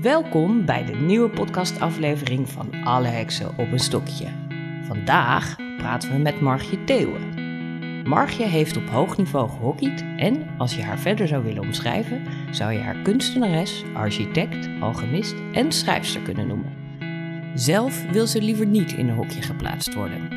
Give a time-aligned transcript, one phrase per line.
[0.00, 4.26] Welkom bij de nieuwe podcastaflevering van Alle Heksen op een Stokje.
[4.82, 7.34] Vandaag praten we met Margje Theeuwen.
[8.08, 12.72] Margje heeft op hoog niveau gehockeyd en, als je haar verder zou willen omschrijven, zou
[12.72, 16.72] je haar kunstenares, architect, alchemist en schrijfster kunnen noemen.
[17.54, 20.28] Zelf wil ze liever niet in een hokje geplaatst worden.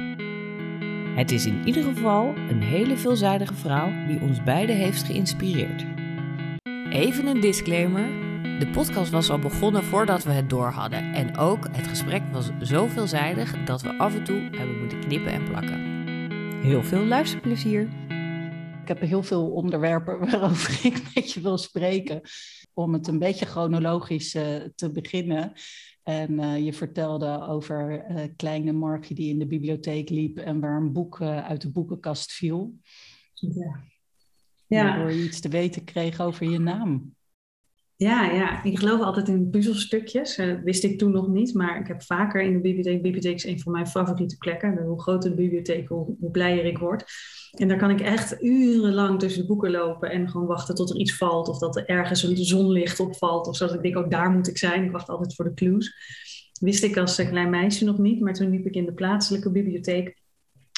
[1.16, 5.86] Het is in ieder geval een hele veelzijdige vrouw die ons beiden heeft geïnspireerd.
[6.90, 8.19] Even een disclaimer.
[8.60, 11.14] De podcast was al begonnen voordat we het door hadden.
[11.14, 15.32] En ook het gesprek was zo veelzijdig dat we af en toe hebben moeten knippen
[15.32, 15.80] en plakken.
[16.62, 17.82] Heel veel luisterplezier.
[18.82, 22.22] Ik heb heel veel onderwerpen waarover ik met je wil spreken.
[22.74, 25.54] Om het een beetje chronologisch uh, te beginnen.
[26.04, 30.78] En uh, je vertelde over uh, kleine Markje die in de bibliotheek liep en waar
[30.78, 32.76] een boek uit de boekenkast viel.
[33.34, 33.84] Ja.
[34.68, 34.84] ja.
[34.84, 37.18] Waardoor je iets te weten kreeg over je naam.
[38.00, 40.36] Ja, ja, ik geloof altijd in puzzelstukjes.
[40.36, 43.02] Dat uh, wist ik toen nog niet, maar ik heb vaker in de bibliotheek.
[43.02, 44.78] Bibliotheek is een van mijn favoriete plekken.
[44.78, 47.04] Hoe groter de bibliotheek, hoe, blijer ik word.
[47.52, 50.96] En daar kan ik echt urenlang tussen de boeken lopen en gewoon wachten tot er
[50.96, 51.48] iets valt.
[51.48, 53.48] Of dat er ergens een zonlicht opvalt.
[53.48, 54.84] Of zodat ik denk, ook daar moet ik zijn.
[54.84, 55.94] Ik wacht altijd voor de clues.
[56.60, 60.22] Wist ik als klein meisje nog niet, maar toen liep ik in de plaatselijke bibliotheek.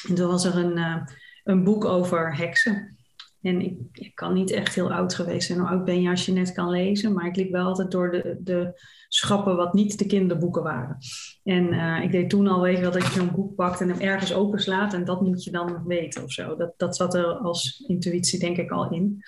[0.08, 0.96] En toen was er een, uh,
[1.44, 2.96] een boek over heksen.
[3.42, 5.58] En ik, ik, kan niet echt heel oud geweest zijn.
[5.58, 7.12] Hoe oud ben je als je net kan lezen?
[7.12, 10.98] Maar ik liep wel altijd door de, de schappen wat niet de kinderboeken waren.
[11.44, 13.88] En uh, ik deed toen al, weet je wel, dat je zo'n boek pakt en
[13.88, 14.94] hem ergens openslaat.
[14.94, 16.56] En dat moet je dan weten of zo.
[16.56, 19.22] Dat, dat zat er als intuïtie denk ik al in.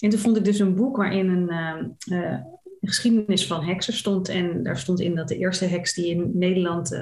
[0.00, 1.52] En toen vond ik dus een boek waarin een,
[2.08, 2.38] uh, uh,
[2.80, 4.28] geschiedenis van heksen stond.
[4.28, 6.92] En daar stond in dat de eerste heks die in Nederland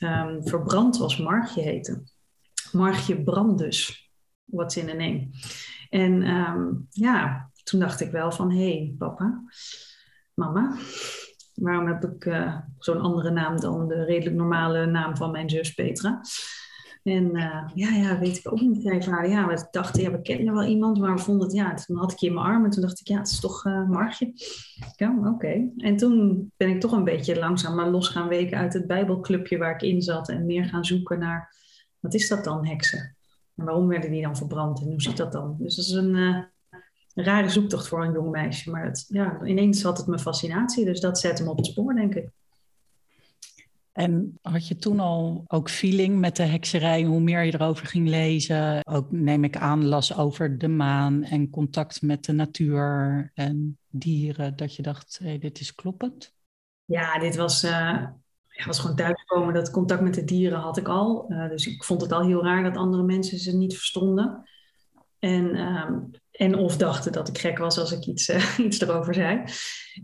[0.00, 2.02] um, verbrand was, Margje heette.
[2.72, 4.05] Margje Brandus
[4.46, 5.28] what's in a name.
[5.90, 9.42] En ehm, ja, toen dacht ik wel van, hé hey, papa,
[10.34, 10.76] mama,
[11.54, 15.74] waarom heb ik uh, zo'n andere naam dan de redelijk normale naam van mijn zus
[15.74, 16.20] Petra?
[17.02, 18.82] En uh, ja, ja, weet ik ook niet.
[18.82, 21.74] Zei vader, ja, we dachten, ja, we kennen wel iemand, maar we vonden het, ja,
[21.74, 23.64] toen had ik je in mijn arm en toen dacht ik, ja, het is toch
[23.64, 24.32] uh, Margje.
[24.96, 25.70] Ja, oké.
[25.76, 29.58] En toen ben ik toch een beetje langzaam maar los gaan weken uit het bijbelclubje
[29.58, 31.54] waar ik in zat en meer gaan zoeken naar,
[32.00, 33.15] wat is dat dan, heksen?
[33.56, 35.56] Waarom werden die dan verbrand en hoe zit dat dan?
[35.58, 36.42] Dus dat is een, uh,
[37.14, 38.70] rare zoektocht voor een jong meisje.
[38.70, 41.94] Maar het, ja, ineens had het mijn fascinatie, dus dat zet hem op het spoor,
[41.94, 42.28] denk ik.
[43.92, 48.08] En had je toen al ook feeling met de hekserij, hoe meer je erover ging
[48.08, 48.86] lezen?
[48.86, 54.56] Ook neem ik aan, las over de maan en contact met de natuur en dieren,
[54.56, 56.34] dat je dacht, hey, dit is kloppend?
[56.84, 58.06] Ja, dit was, uh,
[58.56, 59.54] ja, was gewoon thuiskomen.
[59.54, 61.26] Dat contact met de dieren had ik al.
[61.28, 64.44] Uh, dus ik vond het al heel raar dat andere mensen ze niet verstonden.
[65.18, 69.14] En, um, en of dachten dat ik gek was als ik iets, uh, iets erover
[69.14, 69.42] zei.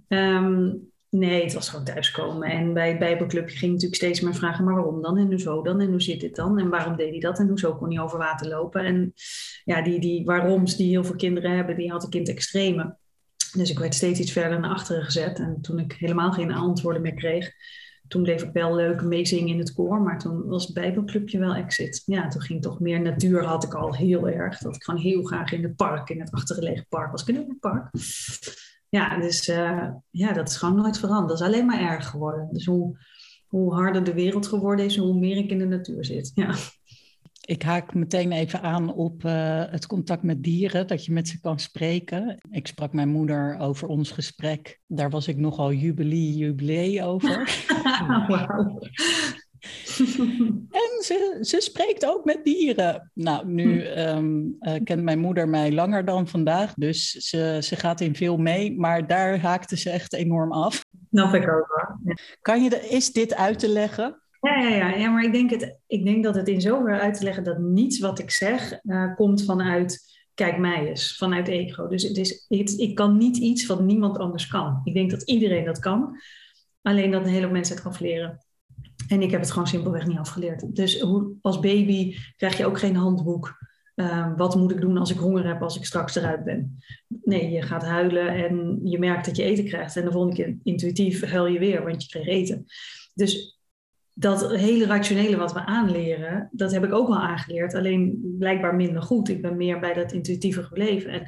[0.08, 2.50] Um, nee, het was gewoon thuiskomen.
[2.50, 5.18] En bij het Bijbelclubje ging natuurlijk steeds meer vragen: maar waarom dan?
[5.18, 5.80] En hoezo dan?
[5.80, 6.58] En hoe zit dit dan?
[6.58, 7.38] En waarom deed hij dat?
[7.38, 8.84] En hoezo kon hij over water lopen?
[8.84, 9.12] En
[9.64, 12.96] ja, die, die waaroms die heel veel kinderen hebben, die had ik in het extreme.
[13.52, 15.38] Dus ik werd steeds iets verder naar achteren gezet.
[15.38, 17.52] En toen ik helemaal geen antwoorden meer kreeg,
[18.12, 21.54] toen bleef ik wel leuk meezingen in het koor, maar toen was het Bijbelclubje wel
[21.54, 22.02] exit.
[22.06, 24.58] Ja, toen ging toch meer natuur, had ik al heel erg.
[24.58, 27.22] Dat ik gewoon heel graag in het park, in het achtergelegen park was.
[27.22, 27.90] Ik in het park.
[28.88, 31.28] Ja, dus uh, ja, dat is gewoon nooit veranderd.
[31.28, 32.48] Dat is alleen maar erg geworden.
[32.52, 32.98] Dus hoe,
[33.46, 36.30] hoe harder de wereld geworden is, hoe meer ik in de natuur zit.
[36.34, 36.54] Ja.
[37.52, 41.40] Ik haak meteen even aan op uh, het contact met dieren, dat je met ze
[41.40, 42.38] kan spreken.
[42.50, 44.80] Ik sprak mijn moeder over ons gesprek.
[44.86, 47.64] Daar was ik nogal jubilee, jubilee over.
[48.28, 48.82] wow.
[50.82, 53.10] en ze, ze spreekt ook met dieren.
[53.14, 58.00] Nou, nu um, uh, kent mijn moeder mij langer dan vandaag, dus ze, ze gaat
[58.00, 58.78] in veel mee.
[58.78, 60.84] Maar daar haakte ze echt enorm af.
[61.10, 62.14] Dat ik ook wel.
[62.40, 64.21] Kan je de, is dit uit te leggen?
[64.42, 65.10] Ja, ja, ja.
[65.10, 67.98] maar ik denk, het, ik denk dat het in zover uit te leggen dat niets
[67.98, 71.88] wat ik zeg uh, komt vanuit kijk mij eens, vanuit ego.
[71.88, 74.80] Dus het is, het, ik kan niet iets wat niemand anders kan.
[74.84, 76.16] Ik denk dat iedereen dat kan,
[76.82, 78.46] alleen dat een hele mensen het afleren.
[79.08, 80.76] En ik heb het gewoon simpelweg niet afgeleerd.
[80.76, 83.70] Dus hoe, als baby krijg je ook geen handboek.
[83.94, 86.78] Uh, wat moet ik doen als ik honger heb, als ik straks eruit ben?
[87.08, 89.96] Nee, je gaat huilen en je merkt dat je eten krijgt.
[89.96, 92.64] En de volgende keer intuïtief huil je weer, want je kreeg eten.
[93.14, 93.60] Dus
[94.14, 97.74] dat hele rationele wat we aanleren, dat heb ik ook wel aangeleerd.
[97.74, 99.28] Alleen blijkbaar minder goed.
[99.28, 101.10] Ik ben meer bij dat intuïtieve gebleven.
[101.10, 101.26] En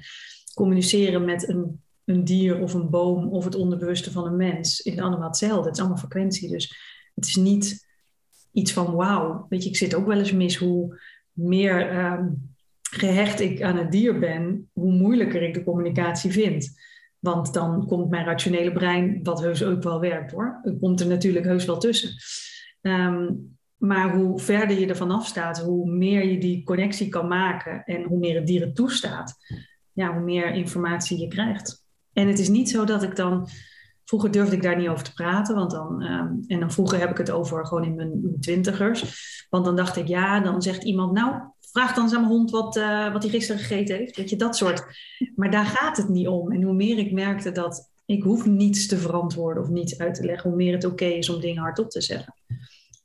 [0.54, 4.98] communiceren met een, een dier of een boom of het onderbewuste van een mens is
[4.98, 5.64] allemaal hetzelfde.
[5.64, 6.50] Het is allemaal frequentie.
[6.50, 6.76] Dus
[7.14, 7.86] het is niet
[8.52, 9.46] iets van wauw.
[9.48, 11.00] Weet je, ik zit ook wel eens mis hoe
[11.32, 16.82] meer um, gehecht ik aan het dier ben, hoe moeilijker ik de communicatie vind.
[17.18, 21.44] Want dan komt mijn rationele brein, wat heus ook wel werkt hoor, komt er natuurlijk
[21.44, 22.10] heus wel tussen.
[22.84, 23.32] Ehm,
[23.76, 28.18] maar hoe verder je ervan afstaat, hoe meer je die connectie kan maken en hoe
[28.18, 29.34] meer het dieren toestaat,
[29.92, 31.84] ja, hoe meer informatie je krijgt.
[32.12, 33.48] En het is niet zo dat ik dan.
[34.04, 37.10] Vroeger durfde ik daar niet over te praten, want dan, ehm, en dan vroeger heb
[37.10, 39.46] ik het over gewoon in mijn, twintigers.
[39.50, 42.50] Want dan dacht ik, ja, dan zegt iemand, nou, vraag dan eens aan mijn hond
[42.50, 44.16] wat, uh, wat hij gisteren gegeten heeft.
[44.16, 44.84] Weet je, dat soort.
[45.34, 46.52] Maar daar gaat het niet om.
[46.52, 50.24] En hoe meer ik merkte dat ik hoef niets te verantwoorden of niets uit te
[50.24, 52.33] leggen, hoe meer het oké is om dingen hardop te zeggen.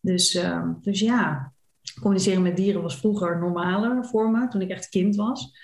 [0.10, 1.54] Dus, uh, dus ja,
[2.02, 5.58] communiceren met dieren was vroeger normaler voor me, toen ik echt kind was.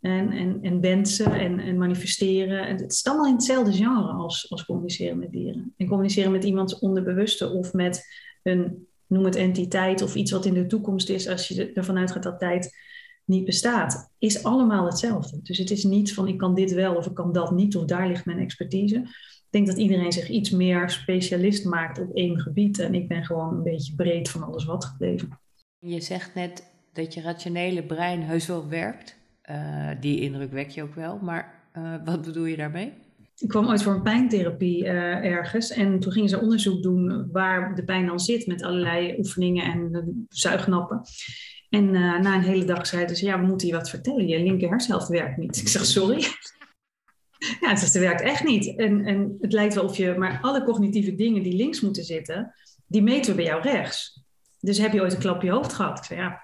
[0.00, 2.66] En, en, en wensen en, en manifesteren.
[2.66, 5.74] En het is allemaal in hetzelfde genre als, als communiceren met dieren.
[5.76, 8.04] En communiceren met iemands onderbewuste of met
[8.42, 12.22] een, noem het entiteit of iets wat in de toekomst is, als je ervan uitgaat
[12.22, 12.76] dat tijd
[13.24, 15.40] niet bestaat, is allemaal hetzelfde.
[15.42, 17.84] Dus het is niet van ik kan dit wel of ik kan dat niet of
[17.84, 19.02] daar ligt mijn expertise.
[19.46, 23.24] Ik denk dat iedereen zich iets meer specialist maakt op één gebied en ik ben
[23.24, 25.38] gewoon een beetje breed van alles wat gebleven.
[25.78, 29.16] Je zegt net dat je rationele brein heus wel werkt.
[29.50, 32.92] Uh, die indruk wek je ook wel, maar uh, wat bedoel je daarmee?
[33.36, 37.74] Ik kwam ooit voor een pijntherapie uh, ergens en toen gingen ze onderzoek doen waar
[37.74, 41.00] de pijn dan zit met allerlei oefeningen en zuignappen.
[41.68, 44.68] En na een hele dag zeiden ze, ja, we moeten je wat vertellen, je linker
[44.68, 45.56] hersenhelft werkt niet.
[45.56, 46.24] Ik zeg, sorry?
[47.38, 48.76] Ja, het, het werkt echt niet.
[48.76, 52.54] En, en het lijkt wel of je, maar alle cognitieve dingen die links moeten zitten,
[52.86, 54.24] die meten we bij jou rechts.
[54.60, 55.98] Dus heb je ooit een klap je hoofd gehad?
[55.98, 56.42] Ik zei, ja,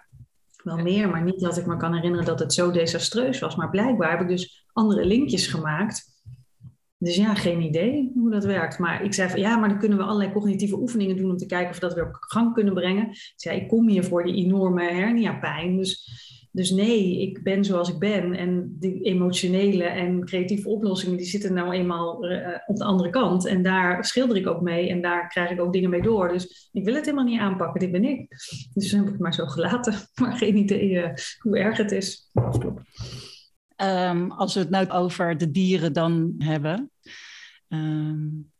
[0.62, 3.56] wel meer, maar niet dat ik me kan herinneren dat het zo desastreus was.
[3.56, 6.10] Maar blijkbaar heb ik dus andere linkjes gemaakt.
[6.98, 8.78] Dus ja, geen idee hoe dat werkt.
[8.78, 11.46] Maar ik zei van ja, maar dan kunnen we allerlei cognitieve oefeningen doen om te
[11.46, 13.08] kijken of we dat weer op gang kunnen brengen.
[13.10, 15.76] Ik zei, ik kom hier voor die enorme hernia-pijn.
[15.76, 16.10] Dus
[16.52, 18.34] dus nee, ik ben zoals ik ben.
[18.34, 23.46] En die emotionele en creatieve oplossingen, die zitten nou eenmaal uh, op de andere kant.
[23.46, 26.28] En daar schilder ik ook mee en daar krijg ik ook dingen mee door.
[26.28, 28.28] Dus ik wil het helemaal niet aanpakken, dit ben ik.
[28.74, 29.94] Dus dan heb ik het maar zo gelaten.
[30.22, 31.08] Maar geen idee uh,
[31.38, 32.30] hoe erg het is.
[33.76, 36.90] Um, als we het nou over de dieren dan hebben.
[37.68, 38.51] Um,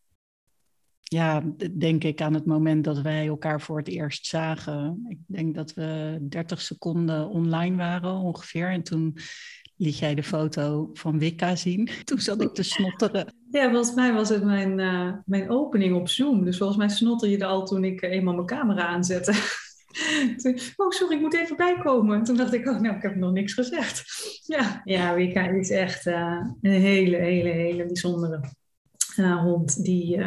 [1.13, 1.43] ja,
[1.79, 5.07] denk ik aan het moment dat wij elkaar voor het eerst zagen.
[5.09, 8.71] Ik denk dat we 30 seconden online waren ongeveer.
[8.71, 9.17] En toen
[9.77, 11.89] liet jij de foto van Wicca zien.
[12.05, 13.35] Toen zat ik te snotteren.
[13.51, 16.45] Ja, volgens mij was het mijn, uh, mijn opening op Zoom.
[16.45, 19.33] Dus volgens mij snotter je er al toen ik eenmaal mijn camera aanzette.
[20.77, 22.23] Oh, sorry, ik moet even bijkomen.
[22.23, 24.05] Toen dacht ik, oh, nou, ik heb nog niks gezegd.
[24.47, 28.41] Ja, ja Wicca is echt uh, een hele, hele, hele bijzondere
[29.17, 29.85] uh, hond.
[29.85, 30.19] Die,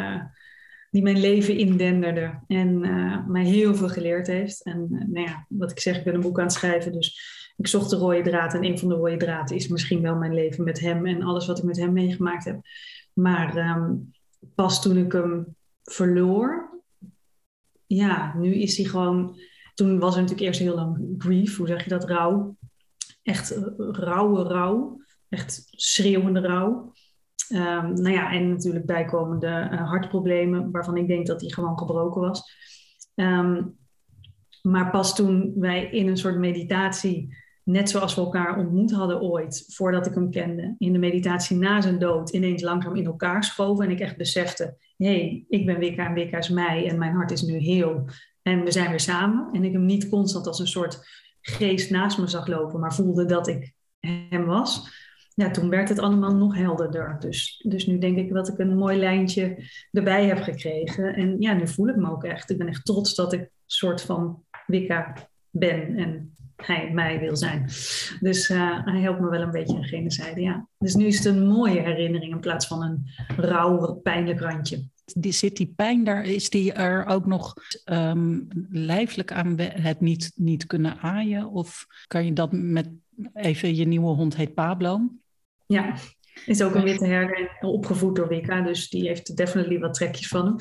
[0.95, 4.63] die mijn leven indenderde en uh, mij heel veel geleerd heeft.
[4.63, 7.19] En uh, nou ja, wat ik zeg, ik ben een boek aan het schrijven, dus
[7.57, 8.53] ik zocht de rode draad.
[8.53, 11.45] En een van de rode draden is misschien wel mijn leven met hem en alles
[11.45, 12.59] wat ik met hem meegemaakt heb.
[13.13, 14.11] Maar um,
[14.55, 16.81] pas toen ik hem verloor,
[17.85, 19.39] ja, nu is hij gewoon.
[19.73, 22.57] Toen was er natuurlijk eerst heel lang grief, hoe zeg je dat, rouw.
[23.23, 26.93] Echt uh, rauwe rouw, echt schreeuwende rouw.
[27.49, 32.21] Um, nou ja, en natuurlijk bijkomende uh, hartproblemen, waarvan ik denk dat die gewoon gebroken
[32.21, 32.53] was.
[33.15, 33.77] Um,
[34.61, 39.65] maar pas toen wij in een soort meditatie, net zoals we elkaar ontmoet hadden ooit,
[39.67, 43.85] voordat ik hem kende, in de meditatie na zijn dood, ineens langzaam in elkaar schoven
[43.85, 47.13] en ik echt besefte, hé, hey, ik ben Wicca en Wicca is mij en mijn
[47.13, 48.07] hart is nu heel
[48.41, 49.49] en we zijn weer samen.
[49.51, 50.99] En ik hem niet constant als een soort
[51.41, 55.03] geest naast me zag lopen, maar voelde dat ik hem was
[55.35, 57.15] ja, toen werd het allemaal nog helderder.
[57.19, 59.57] Dus, dus nu denk ik dat ik een mooi lijntje
[59.91, 61.15] erbij heb gekregen.
[61.15, 62.49] En ja, nu voel ik me ook echt.
[62.49, 65.13] Ik ben echt trots dat ik een soort van Wicca
[65.49, 67.65] ben en hij mij wil zijn.
[68.19, 70.67] Dus uh, hij helpt me wel een beetje aan gene zijde, ja.
[70.77, 73.05] Dus nu is het een mooie herinnering in plaats van een
[73.37, 74.89] rauw, pijnlijk randje.
[75.13, 77.53] Die, zit die pijn daar, is die er ook nog
[77.85, 81.49] um, lijfelijk aan het niet, niet kunnen aaien?
[81.49, 82.89] Of kan je dat met,
[83.33, 85.09] even, je nieuwe hond heet Pablo,
[85.65, 85.95] ja,
[86.45, 90.45] is ook een witte herder opgevoed door Wicca, dus die heeft definitely wat trekjes van
[90.45, 90.55] hem.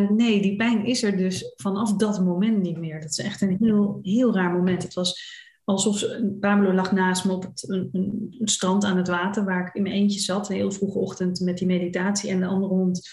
[0.00, 3.00] Uh, nee, die pijn is er dus vanaf dat moment niet meer.
[3.00, 4.82] Dat is echt een heel, heel raar moment.
[4.82, 6.04] Het was alsof
[6.40, 9.82] Pablo lag naast me op het, een, een, strand aan het water, waar ik in
[9.82, 12.30] mijn eentje zat, een heel vroege ochtend met die meditatie.
[12.30, 13.08] En de andere hond,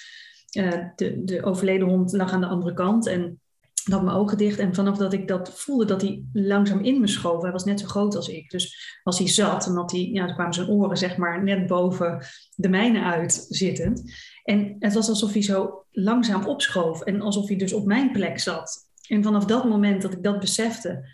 [0.57, 3.07] uh, de, de overleden hond, lag aan de andere kant.
[3.07, 3.39] En
[3.93, 7.07] had mijn ogen dicht en vanaf dat ik dat voelde, dat hij langzaam in me
[7.07, 7.41] schoof.
[7.41, 8.49] Hij was net zo groot als ik.
[8.49, 11.67] Dus als hij zat, en had hij, ja, dan kwamen zijn oren zeg maar net
[11.67, 12.25] boven
[12.55, 14.13] de mijne uit zittend.
[14.43, 18.39] En het was alsof hij zo langzaam opschoof en alsof hij dus op mijn plek
[18.39, 18.89] zat.
[19.07, 21.09] En vanaf dat moment dat ik dat besefte,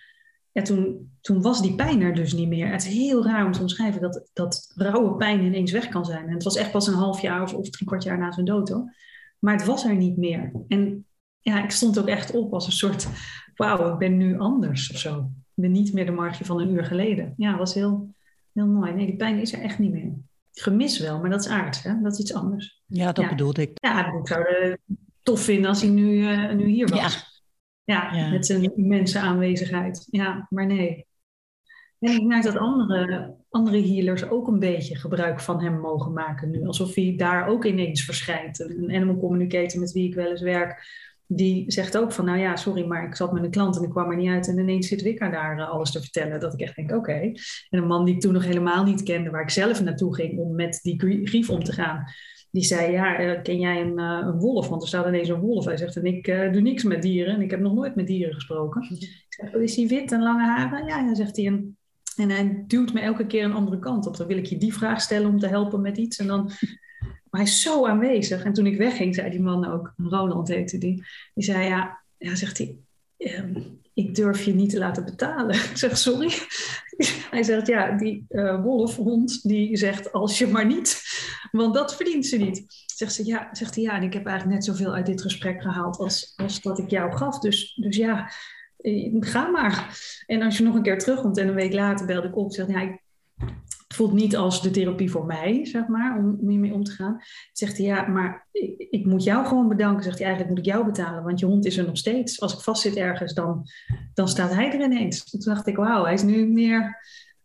[0.52, 2.72] ja, toen, toen was die pijn er dus niet meer.
[2.72, 6.28] Het is heel raar om te omschrijven dat, dat rauwe pijn ineens weg kan zijn.
[6.28, 8.46] En het was echt pas een half jaar of, of drie kwart jaar na zijn
[8.46, 8.96] dood hoor.
[9.40, 10.52] Maar het was er niet meer.
[10.68, 11.06] En
[11.42, 13.08] ja, ik stond ook echt op als een soort,
[13.56, 15.18] wauw, ik ben nu anders of zo.
[15.56, 17.34] Ik ben niet meer de margje van een uur geleden.
[17.38, 18.14] Ja, dat was heel,
[18.54, 18.94] heel mooi.
[18.94, 20.14] Nee, die pijn is er echt niet meer.
[20.52, 22.02] Gemis wel, maar dat is aard, hè?
[22.02, 22.84] dat is iets anders.
[22.86, 23.72] Ja, dat bedoelde ik.
[23.74, 24.80] Ja, ik zou het
[25.24, 27.44] tof vinden als hij nu, uh, nu hier was.
[27.84, 28.14] Ja.
[28.14, 28.30] ja.
[28.30, 30.08] met zijn immense aanwezigheid.
[30.10, 31.06] Ja, maar nee.
[32.00, 36.50] En ik merk dat andere, andere healers ook een beetje gebruik van hem mogen maken
[36.50, 36.66] nu.
[36.66, 38.60] Alsof hij daar ook ineens verschijnt.
[38.60, 40.86] Een animal communicator met wie ik wel eens werk,
[41.34, 43.90] die zegt ook van, nou ja, sorry, maar ik zat met een klant en ik
[43.90, 46.40] kwam er niet uit en ineens zit Wicca daar uh, alles te vertellen.
[46.40, 47.14] Dat ik echt denk, oké.
[47.14, 47.34] En
[47.70, 50.56] een man die ik toen nog helemaal niet kende, waar ik zelf naartoe ging om
[50.56, 52.04] met die grief om te gaan,
[52.52, 54.68] die zei, ja, uh, ken jij een, uh, een, wolf?
[54.68, 55.66] Want er staat ineens een wolf.
[55.66, 58.34] Hij zegt, en ik doe niks met dieren en ik heb nog nooit met dieren
[58.34, 58.82] gesproken.
[58.82, 60.88] Ik zeg, is hij wit en lange haren?
[60.88, 61.46] Ja, ja, zegt hij.
[62.16, 64.18] En hij duwt me elke keer een andere kant op.
[64.18, 66.18] Dan wil ik je die vraag stellen om te helpen met iets.
[66.18, 66.52] En dan
[67.32, 68.44] maar hij is zo aanwezig.
[68.44, 72.36] En toen ik wegging, zei die man ook, Roland heette die, die zei ja, ja
[72.36, 72.76] zegt hij,
[73.18, 73.62] ehm,
[73.94, 75.56] ik durf je niet te laten betalen.
[75.70, 76.32] Ik zeg sorry.
[77.32, 81.02] Hij zegt ja, die uh, wolfhond die zegt als je maar niet,
[81.52, 82.66] want dat verdient ze niet.
[82.96, 85.62] Zegt ze ja, zegt hij ja, en ik heb eigenlijk net zoveel uit dit gesprek
[85.62, 87.40] gehaald als, als dat ik jou gaf.
[87.40, 88.32] Dus, dus ja,
[88.78, 90.00] eh, ga maar.
[90.26, 92.70] En als je nog een keer terugkomt en een week later belde ik op, zegt
[92.70, 93.00] ja,
[93.92, 97.22] het voelt niet als de therapie voor mij, zeg maar, om hiermee om te gaan.
[97.52, 100.04] Zegt hij, ja, maar ik, ik, moet jou gewoon bedanken.
[100.04, 102.42] Zegt hij, eigenlijk moet ik jou betalen, want je hond is er nog steeds.
[102.42, 103.66] Als ik vastzit ergens, dan,
[104.14, 105.30] dan staat hij er ineens.
[105.30, 106.98] Toen dacht ik, wauw, hij is nu meer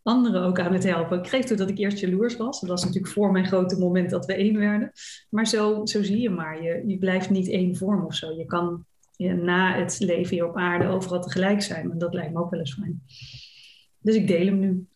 [0.03, 1.19] anderen ook aan het helpen.
[1.19, 2.61] Ik geef toe dat ik eerst jaloers was.
[2.61, 4.93] Dat was natuurlijk voor mijn grote moment dat we één werden.
[5.31, 8.33] Maar zo, zo zie je maar, je, je blijft niet één vorm of zo.
[8.33, 8.85] Je kan
[9.17, 11.91] na het leven hier op aarde overal tegelijk zijn.
[11.91, 13.03] En dat lijkt me ook wel eens fijn.
[13.99, 14.87] Dus ik deel hem nu.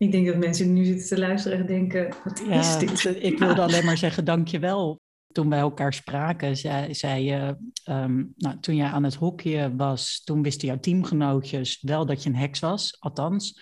[0.00, 3.22] Ik denk dat mensen nu zitten te luisteren en denken, wat is dit?
[3.22, 5.00] Ik wilde alleen maar zeggen, dankjewel.
[5.32, 10.22] Toen wij elkaar spraken, zei, zei je, ehm, nou, toen jij aan het hokje was,
[10.24, 13.60] toen wisten jouw teamgenootjes wel dat je een heks was, althans.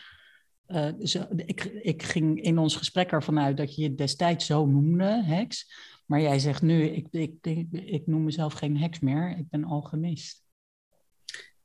[0.67, 4.67] Uh, dus ik, ik ging in ons gesprek ervan uit dat je je destijds zo
[4.67, 5.73] noemde, heks.
[6.07, 9.65] Maar jij zegt nu, ik, ik, ik, ik noem mezelf geen heks meer, ik ben
[9.65, 10.43] alchemist.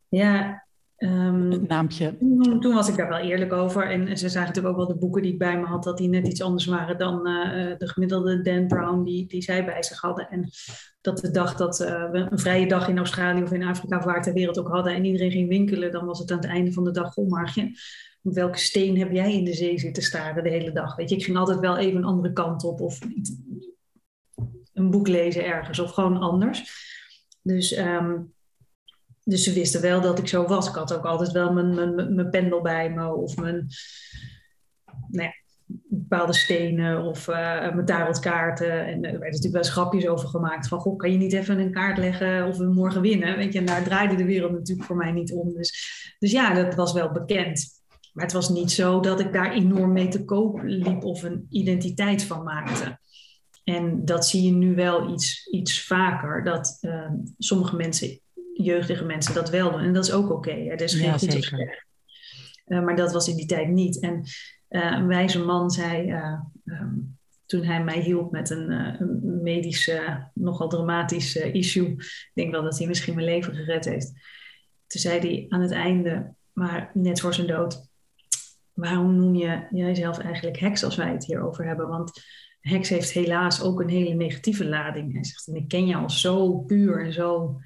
[0.08, 0.66] Ja,
[0.98, 2.18] Um, het naampje.
[2.60, 3.92] Toen, was ik daar wel eerlijk over.
[3.92, 6.10] En ze zagen natuurlijk ook wel de boeken die ik bij me had, dat die
[6.10, 10.02] net iets anders waren dan uh, de gemiddelde Dan Brown die, die zij bij zich
[10.02, 10.30] hadden.
[10.30, 10.50] En
[11.02, 14.04] dat de dag dat uh, we een vrije dag in Australië of in Afrika of
[14.04, 16.72] waar ter wereld ook hadden en iedereen ging winkelen, dan was het aan het einde
[16.72, 20.72] van de dag, op welke steen heb jij in de zee zitten staren de hele
[20.72, 20.96] dag?
[20.96, 23.00] Weet je, ik ging altijd wel even een andere kant op of
[24.74, 26.92] een boek lezen ergens of gewoon anders.
[27.42, 28.33] Dus um,
[29.24, 30.68] dus ze wisten wel dat ik zo was.
[30.68, 33.68] Ik had ook altijd wel mijn, mijn, mijn pendel bij me of mijn
[35.08, 35.34] nou ja,
[35.90, 37.36] bepaalde stenen of uh,
[37.74, 38.86] mijn tarotkaarten.
[38.86, 41.72] En er werden natuurlijk wel grapjes over gemaakt van, goh, kan je niet even een
[41.72, 43.38] kaart leggen of we morgen winnen?
[43.38, 45.54] Weet je, en daar draaide de wereld natuurlijk voor mij niet om.
[45.54, 47.82] Dus, dus ja, dat was wel bekend.
[48.14, 51.46] Maar het was niet zo dat ik daar enorm mee te koop liep of een
[51.50, 53.00] identiteit van maakte.
[53.64, 58.20] En dat zie je nu wel iets, iets vaker, dat uh, sommige mensen
[58.64, 59.82] jeugdige mensen dat wel doen.
[59.82, 60.50] En dat is ook oké.
[60.50, 61.52] Okay, er is geen ja, goed.
[62.68, 64.00] Uh, maar dat was in die tijd niet.
[64.00, 64.24] En
[64.70, 70.30] uh, een wijze man zei, uh, um, toen hij mij hielp met een, een medische,
[70.34, 74.12] nogal dramatisch issue, ik denk wel dat hij misschien mijn leven gered heeft.
[74.88, 77.88] Toen zei hij aan het einde, maar net voor zijn dood,
[78.74, 81.88] waarom noem je jijzelf eigenlijk heks als wij het hierover hebben?
[81.88, 82.12] Want
[82.60, 85.14] heks heeft helaas ook een hele negatieve lading.
[85.14, 87.60] Hij zegt, en ik ken jou al zo puur en zo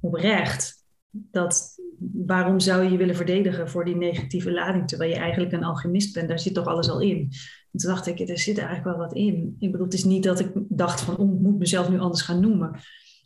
[0.00, 0.84] oprecht.
[1.10, 1.80] Dat,
[2.12, 6.14] waarom zou je je willen verdedigen voor die negatieve lading, terwijl je eigenlijk een alchemist
[6.14, 6.28] bent?
[6.28, 7.30] Daar zit toch alles al in.
[7.72, 9.56] En toen dacht ik, er zit eigenlijk wel wat in.
[9.58, 12.22] Ik bedoel, het is niet dat ik dacht van, oh, ik moet mezelf nu anders
[12.22, 12.80] gaan noemen.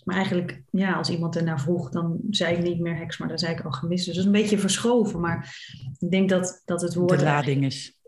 [0.05, 3.39] Maar eigenlijk, ja, als iemand ernaar vroeg, dan zei ik niet meer heks, maar dan
[3.39, 4.05] zei ik alchemist.
[4.05, 5.21] Dus dat is een beetje verschoven.
[5.21, 5.57] Maar
[5.99, 7.19] ik denk dat, dat het woord...
[7.19, 7.99] De lading is...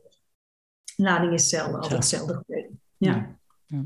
[0.96, 2.44] Lading is hetzelfde, altijd hetzelfde
[2.96, 3.38] Ja.
[3.66, 3.84] ja.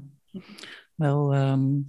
[0.94, 1.80] Wel, ehm,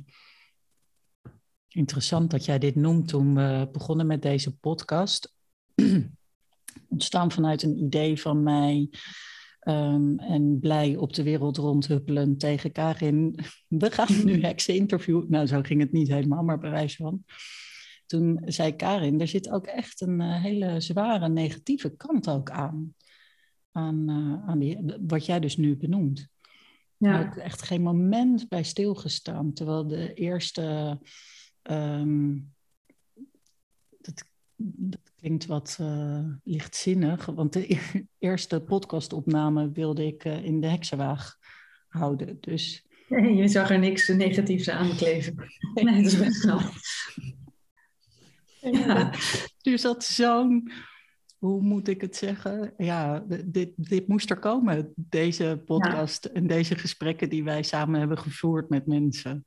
[1.78, 5.34] Interessant dat jij dit noemt toen we begonnen met deze podcast.
[6.90, 8.90] Ontstaan vanuit een idee van mij
[9.62, 13.40] um, en blij op de wereld rondhuppelen tegen Karin.
[13.68, 15.26] We gaan nu heksen interviewen.
[15.30, 17.24] Nou, zo ging het niet helemaal, maar bewijs van.
[18.06, 22.96] Toen zei Karin, er zit ook echt een uh, hele zware negatieve kant ook aan.
[23.72, 26.28] Aan, uh, aan die, wat jij dus nu benoemt.
[26.98, 27.20] Ja.
[27.20, 29.54] Ook echt geen moment bij stilgestaan.
[29.54, 31.00] Terwijl de eerste
[31.72, 32.54] Um,
[34.02, 34.24] dat,
[34.56, 37.80] dat, klinkt wat uh, lichtzinnig, want de
[38.20, 41.38] eerste podcastopname wilde ik uh, in de heksenwaag
[41.88, 42.38] houden.
[42.40, 42.86] Dus...
[43.40, 45.36] Je zag er niks negatiefs aan kleven.
[45.74, 46.72] Nee, dat is best knap.
[48.60, 49.14] Ja.
[49.62, 50.72] Dus dat zo'n,
[51.38, 52.74] hoe moet ik het zeggen?
[52.78, 58.18] Ja, dit, dit moest er komen, deze podcast en deze gesprekken die wij samen hebben
[58.18, 59.46] gevoerd met mensen.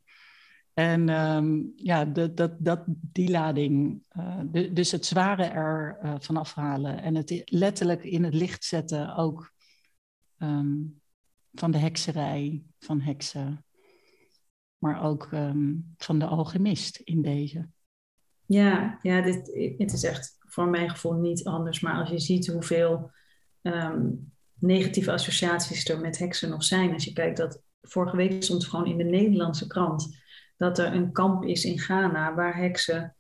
[0.75, 6.15] En um, ja, de, dat, dat, die lading, uh, de, dus het zware er uh,
[6.19, 9.53] van afhalen en het letterlijk in het licht zetten ook
[10.39, 11.01] um,
[11.53, 13.65] van de hekserij, van heksen,
[14.79, 17.69] maar ook um, van de alchemist in deze.
[18.47, 19.37] Ja, ja dit,
[19.79, 21.81] het is echt voor mijn gevoel niet anders.
[21.81, 23.11] Maar als je ziet hoeveel
[24.61, 26.93] negatieve associaties er met heksen nog zijn.
[26.93, 30.19] Als je kijkt dat vorige week stond gewoon in de Nederlandse krant
[30.61, 33.17] dat er een kamp is in Ghana waar heksen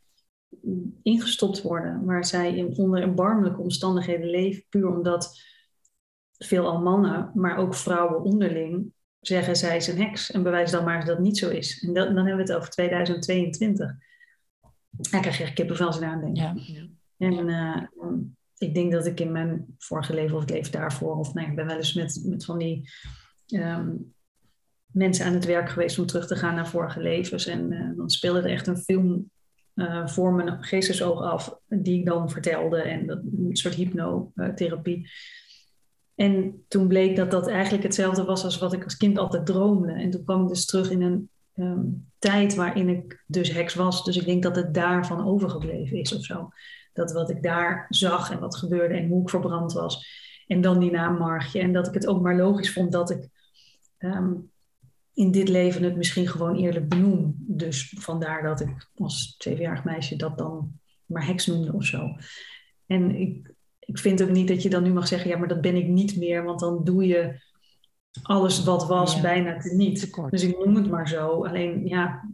[1.02, 2.04] ingestopt worden.
[2.04, 4.64] Waar zij in onder erbarmelijke omstandigheden leven.
[4.68, 5.40] Puur omdat
[6.38, 10.30] veelal mannen, maar ook vrouwen onderling zeggen zij is een heks.
[10.30, 11.84] En bewijs dan maar dat dat niet zo is.
[11.86, 13.96] En dat, dan hebben we het over 2022.
[14.90, 16.38] Daar krijg je echt kippenvel als je aan denkt.
[16.38, 16.54] Ja.
[17.16, 17.82] En uh,
[18.58, 21.56] ik denk dat ik in mijn vorige leven of het leven daarvoor, of nee, ik
[21.56, 22.90] ben wel eens met, met van die
[23.46, 24.14] um,
[24.92, 27.46] mensen aan het werk geweest om terug te gaan naar vorige levens.
[27.46, 29.30] En uh, dan speelde er echt een film
[29.74, 32.82] uh, voor mijn geestesoog af, die ik dan vertelde.
[32.82, 35.10] En dat, een soort hypnotherapie.
[36.14, 39.92] En toen bleek dat dat eigenlijk hetzelfde was als wat ik als kind altijd droomde.
[39.92, 44.04] En toen kwam ik dus terug in een um, tijd waarin ik dus heks was.
[44.04, 46.48] Dus ik denk dat het daarvan overgebleven is of zo.
[46.92, 50.06] Dat wat ik daar zag en wat gebeurde en hoe ik verbrand was.
[50.46, 51.60] En dan die naam Margje.
[51.60, 53.28] En dat ik het ook maar logisch vond dat ik
[53.98, 54.49] um,
[55.20, 57.34] in dit leven het misschien gewoon eerlijk benoem.
[57.38, 60.72] Dus vandaar dat ik als zevenjarig meisje dat dan
[61.06, 62.08] maar heks noemde of zo.
[62.86, 65.60] En ik, ik vind ook niet dat je dan nu mag zeggen, ja, maar dat
[65.60, 67.40] ben ik niet meer, want dan doe je
[68.22, 70.12] alles wat was bijna niet.
[70.30, 71.44] Dus ik noem het maar zo.
[71.44, 72.28] Alleen ja,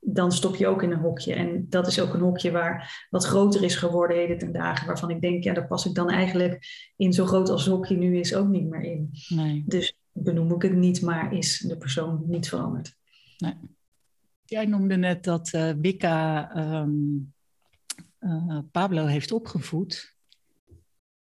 [0.00, 1.34] dan stop je ook in een hokje.
[1.34, 4.86] En dat is ook een hokje waar wat groter is geworden heden ten dagen.
[4.86, 6.58] Waarvan ik denk, ja, daar pas ik dan eigenlijk
[6.96, 9.10] in zo groot als het hokje nu is ook niet meer in.
[9.28, 9.64] Nee.
[9.66, 12.96] Dus benoem ik het niet, maar is de persoon niet veranderd.
[13.38, 13.54] Nee.
[14.44, 17.32] Jij noemde net dat uh, Wicca um,
[18.20, 20.16] uh, Pablo heeft opgevoed.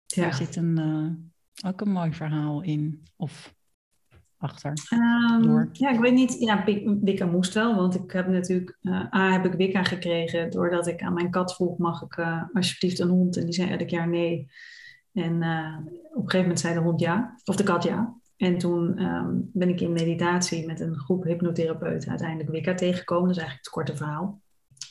[0.06, 0.22] Ja.
[0.22, 3.04] Daar zit een, uh, ook een mooi verhaal in.
[3.16, 3.56] Of
[4.38, 4.74] achter?
[4.94, 6.40] Um, ja, ik weet niet.
[6.40, 6.64] Ja,
[7.02, 8.78] Wicca moest wel, want ik heb natuurlijk...
[8.82, 11.78] Uh, A, heb ik Wicca gekregen doordat ik aan mijn kat vroeg...
[11.78, 13.38] mag ik uh, alsjeblieft een hond?
[13.38, 14.48] En die zei elk jaar nee.
[15.14, 18.19] En uh, op een gegeven moment zei de hond ja, of de kat ja.
[18.40, 23.28] En toen um, ben ik in meditatie met een groep hypnotherapeuten uiteindelijk Wicca tegengekomen.
[23.28, 24.42] Dat is eigenlijk het korte verhaal.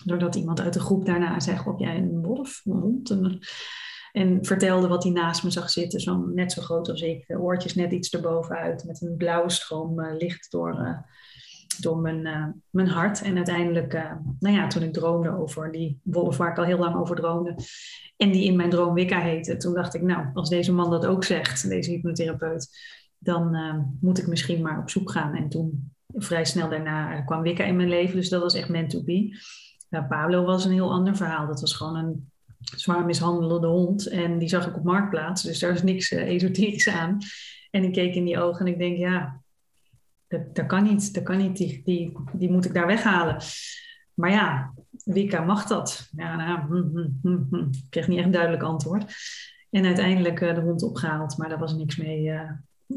[0.05, 3.11] Doordat iemand uit de groep daarna zei, op jij een wolf, een hond?
[4.13, 7.27] En vertelde wat hij naast me zag zitten, zo net zo groot als ik.
[7.27, 10.99] De oortjes net iets erbovenuit, met een blauwe stroom uh, licht door, uh,
[11.81, 13.23] door mijn, uh, mijn hart.
[13.23, 13.93] En uiteindelijk,
[14.39, 17.55] nou ja, toen ik droomde over die wolf waar ik al heel lang over droomde.
[18.17, 19.57] En die in mijn droom Wicca heette.
[19.57, 22.79] Toen dacht ik, nou, als deze man dat ook zegt, deze hypnotherapeut,
[23.19, 25.35] dan moet ik misschien maar op zoek gaan.
[25.35, 28.17] En toen vrij snel daarna kwam Wicca in mijn leven.
[28.17, 29.37] Dus dat was echt meant to be.
[29.89, 31.47] Nou, Pablo was een heel ander verhaal.
[31.47, 34.09] Dat was gewoon een zwaar mishandelde hond.
[34.09, 35.43] En die zag ik op Marktplaats.
[35.43, 37.19] Dus daar is niks esoterisch aan.
[37.71, 39.41] En ik keek in die ogen en ik denk, ja,
[40.29, 41.15] dat, dat kan niet.
[41.15, 41.57] Dat kan niet.
[41.57, 41.83] Die,
[42.33, 43.37] die, moet ik daar weghalen.
[44.15, 46.11] Maar ja, Wicca mag dat?
[46.17, 49.15] Ja, nou, hm, hm, hm, ik kreeg niet echt een duidelijk antwoord.
[49.71, 52.33] En uiteindelijk de hond opgehaald, maar daar was niks mee.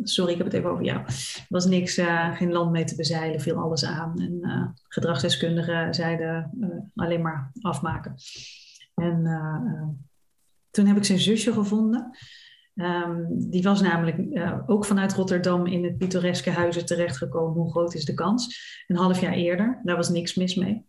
[0.04, 1.00] Sorry, ik heb het even over jou.
[1.00, 4.20] Er was niks, uh, geen land mee te bezeilen, viel alles aan.
[4.20, 6.52] En gedragsdeskundigen zeiden
[6.96, 8.16] alleen maar afmaken.
[8.96, 9.88] En uh,
[10.70, 12.18] toen heb ik zijn zusje gevonden.
[12.76, 17.62] Um, die was namelijk uh, ook vanuit Rotterdam in het pittoreske huizen terechtgekomen.
[17.62, 18.60] Hoe groot is de kans?
[18.88, 20.86] Een half jaar eerder, daar was niks mis mee.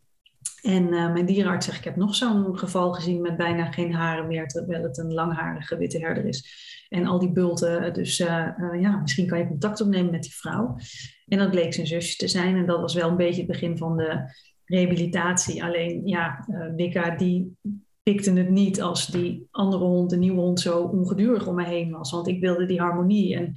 [0.63, 4.27] En uh, mijn dierenarts zegt, ik heb nog zo'n geval gezien met bijna geen haren
[4.27, 6.71] meer, terwijl het een langharige witte herder is.
[6.89, 8.49] En al die bulten, dus uh,
[8.81, 10.77] ja, misschien kan je contact opnemen met die vrouw.
[11.27, 13.79] En dat bleek zijn zusje te zijn en dat was wel een beetje het begin
[13.79, 15.65] van de rehabilitatie.
[15.65, 17.57] Alleen ja, Wicca die
[18.03, 21.91] pikte het niet als die andere hond, de nieuwe hond, zo ongedurig om me heen
[21.91, 22.11] was.
[22.11, 23.37] Want ik wilde die harmonie.
[23.37, 23.53] En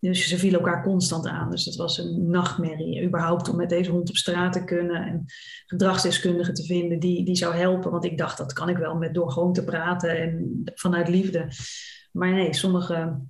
[0.00, 1.50] dus ze vielen elkaar constant aan.
[1.50, 3.04] Dus dat was een nachtmerrie.
[3.04, 5.24] Überhaupt om met deze hond op straat te kunnen en
[5.66, 7.90] gedragsdeskundigen te vinden die, die zou helpen.
[7.90, 11.48] Want ik dacht, dat kan ik wel met door gewoon te praten en vanuit liefde.
[12.12, 13.20] Maar nee, sommige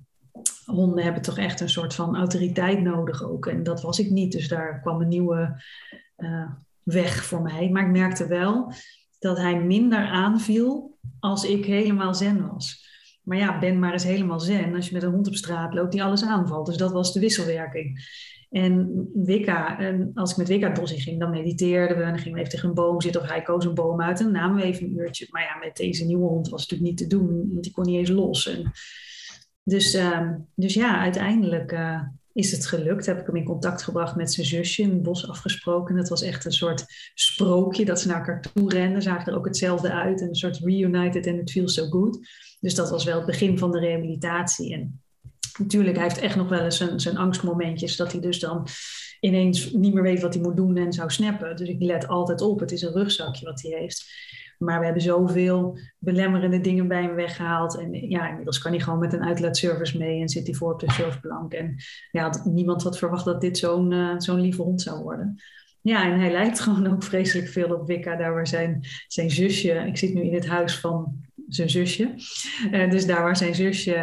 [0.65, 3.45] honden hebben toch echt een soort van autoriteit nodig ook.
[3.45, 4.31] En dat was ik niet.
[4.31, 5.61] Dus daar kwam een nieuwe
[6.17, 6.51] uh,
[6.83, 7.69] weg voor mij.
[7.69, 8.73] Maar ik merkte wel
[9.19, 12.88] dat hij minder aanviel als ik helemaal zen was.
[13.29, 15.91] Maar ja, ben maar eens helemaal zen als je met een hond op straat loopt
[15.91, 16.65] die alles aanvalt.
[16.65, 17.99] Dus dat was de wisselwerking.
[18.49, 22.03] En Wicca, en als ik met Wicca het bos in ging, dan mediteerden we.
[22.03, 24.19] En dan gingen we even tegen een boom zitten of hij koos een boom uit.
[24.19, 25.27] En dan namen we even een uurtje.
[25.29, 27.85] Maar ja, met deze nieuwe hond was het natuurlijk niet te doen, want die kon
[27.85, 28.47] niet eens los.
[28.47, 28.71] En
[29.63, 32.01] dus, uh, dus ja, uiteindelijk uh,
[32.39, 33.05] is het gelukt.
[33.05, 35.95] Heb ik hem in contact gebracht met zijn zusje in bos afgesproken.
[35.95, 39.01] Dat was echt een soort sprookje dat ze naar elkaar toe renden.
[39.01, 40.21] Zagen er ook hetzelfde uit.
[40.21, 42.19] Een soort reunited and it feels so good.
[42.59, 44.73] Dus dat was wel het begin van de rehabilitatie.
[44.73, 45.01] En
[45.59, 47.95] natuurlijk, hij heeft echt nog wel eens zijn, zijn angstmomentjes.
[47.95, 48.67] Dat hij dus dan
[49.19, 51.55] ineens niet meer weet wat hij moet doen en zou snappen.
[51.55, 52.59] Dus ik let altijd op.
[52.59, 54.05] Het is een rugzakje wat hij heeft.
[54.59, 57.77] Maar we hebben zoveel belemmerende dingen bij hem weggehaald.
[57.77, 60.79] En ja, inmiddels kan hij gewoon met een uitlaatservice mee en zit hij voor op
[60.79, 61.53] de surfplank.
[61.53, 61.75] En
[62.11, 65.41] ja, niemand had verwacht dat dit zo'n uh, zo'n lieve hond zou worden.
[65.81, 69.73] Ja, en hij lijkt gewoon ook vreselijk veel op Wicca, daar waar zijn, zijn zusje,
[69.73, 72.13] ik zit nu in het huis van zijn zusje.
[72.71, 73.93] Uh, dus daar waar zijn zusje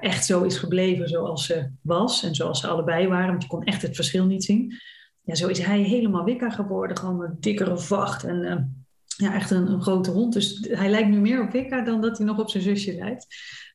[0.00, 3.64] echt zo is gebleven zoals ze was en zoals ze allebei waren, want je kon
[3.64, 4.74] echt het verschil niet zien.
[5.22, 8.85] Ja, zo is hij helemaal Wicca geworden, gewoon een dikkere vacht en
[9.16, 10.32] ja, echt een, een, grote hond.
[10.32, 13.26] Dus hij lijkt nu meer op Wicca dan dat hij nog op zijn zusje lijkt.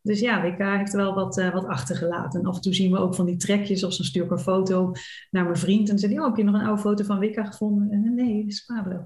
[0.01, 2.39] Dus ja, Wicca heeft wel wat, uh, wat achtergelaten.
[2.39, 3.84] En af en toe zien we ook van die trekjes.
[3.84, 4.91] Of dan stuur ik een foto
[5.32, 5.89] naar mijn vriend.
[5.89, 7.91] En hij, oh, heb je nog een oude foto van Wicca gevonden?
[7.91, 9.06] En nee, dat is Pablo.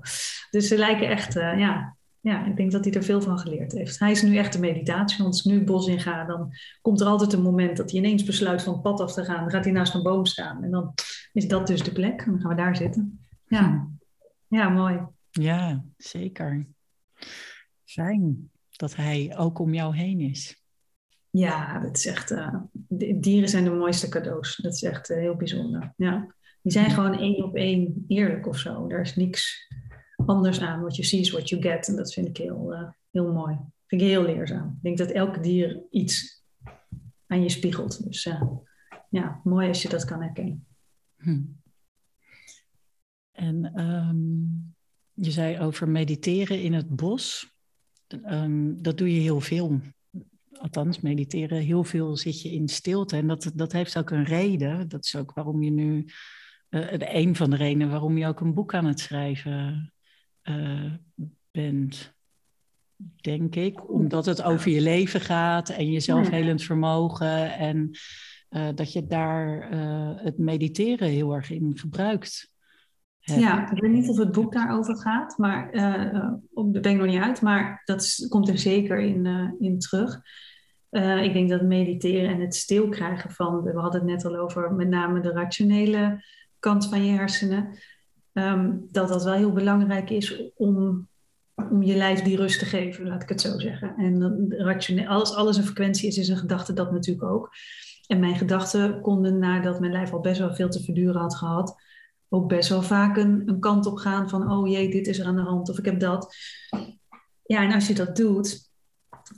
[0.49, 3.71] Dus ze lijken echt, uh, ja, ja, ik denk dat hij er veel van geleerd
[3.71, 3.99] heeft.
[3.99, 5.17] Hij is nu echt de meditatie.
[5.17, 7.91] Want als ik nu het bos in ga, dan komt er altijd een moment dat
[7.91, 9.41] hij ineens besluit van het pad af te gaan.
[9.41, 10.63] Dan gaat hij naast een boom staan.
[10.63, 10.93] En dan
[11.33, 12.21] is dat dus de plek.
[12.21, 13.19] En dan gaan we daar zitten.
[13.47, 13.87] Ja,
[14.47, 14.99] ja mooi.
[15.41, 16.67] Ja, zeker.
[17.83, 20.63] Fijn dat hij ook om jou heen is.
[21.29, 22.31] Ja, dat is echt.
[22.31, 22.55] Uh,
[23.19, 24.55] dieren zijn de mooiste cadeaus.
[24.55, 25.93] Dat is echt uh, heel bijzonder.
[25.97, 26.35] Ja.
[26.61, 28.87] Die zijn gewoon één op één eerlijk of zo.
[28.87, 29.67] Daar is niks
[30.25, 30.79] anders aan.
[30.79, 31.87] What you see is what you get.
[31.87, 33.55] En dat vind ik heel, uh, heel mooi.
[33.87, 34.67] Vind ik heel leerzaam.
[34.67, 36.43] Ik denk dat elk dier iets
[37.27, 38.03] aan je spiegelt.
[38.03, 38.29] Dus
[39.09, 40.67] ja, mooi als je dat kan herkennen.
[41.17, 41.41] Hm.
[43.31, 44.74] En um,
[45.15, 47.53] je zei over mediteren in het bos.
[48.25, 49.79] Um, dat doe je heel veel.
[50.51, 53.15] Althans, mediteren, heel veel zit je in stilte.
[53.15, 54.89] En dat, dat heeft ook een reden.
[54.89, 56.05] Dat is ook waarom je nu,
[56.69, 59.93] uh, een van de redenen waarom je ook een boek aan het schrijven
[60.43, 60.93] uh,
[61.51, 62.13] bent.
[63.21, 67.53] Denk ik, omdat het over je leven gaat en je zelfhelend vermogen.
[67.53, 67.91] En
[68.49, 69.71] uh, dat je daar
[70.23, 72.53] het mediteren heel erg in gebruikt.
[73.25, 77.05] Ja, ik weet niet of het boek daarover gaat, maar uh, dat ben ik nog
[77.05, 80.21] niet uit, maar dat komt er zeker in, uh, in terug.
[80.91, 84.35] Uh, ik denk dat mediteren en het stil krijgen van, we hadden het net al
[84.35, 86.23] over met name de rationele
[86.59, 87.69] kant van je hersenen,
[88.33, 91.07] um, dat dat wel heel belangrijk is om,
[91.69, 93.95] om je lijf die rust te geven, laat ik het zo zeggen.
[93.97, 97.49] En rationeel, als alles een frequentie is, is een gedachte dat natuurlijk ook.
[98.07, 101.75] En mijn gedachten konden, nadat mijn lijf al best wel veel te verduren had gehad,
[102.29, 105.25] ook best wel vaak een, een kant op gaan van, oh jee, dit is er
[105.25, 106.35] aan de hand of ik heb dat.
[107.43, 108.69] Ja, en als je dat doet,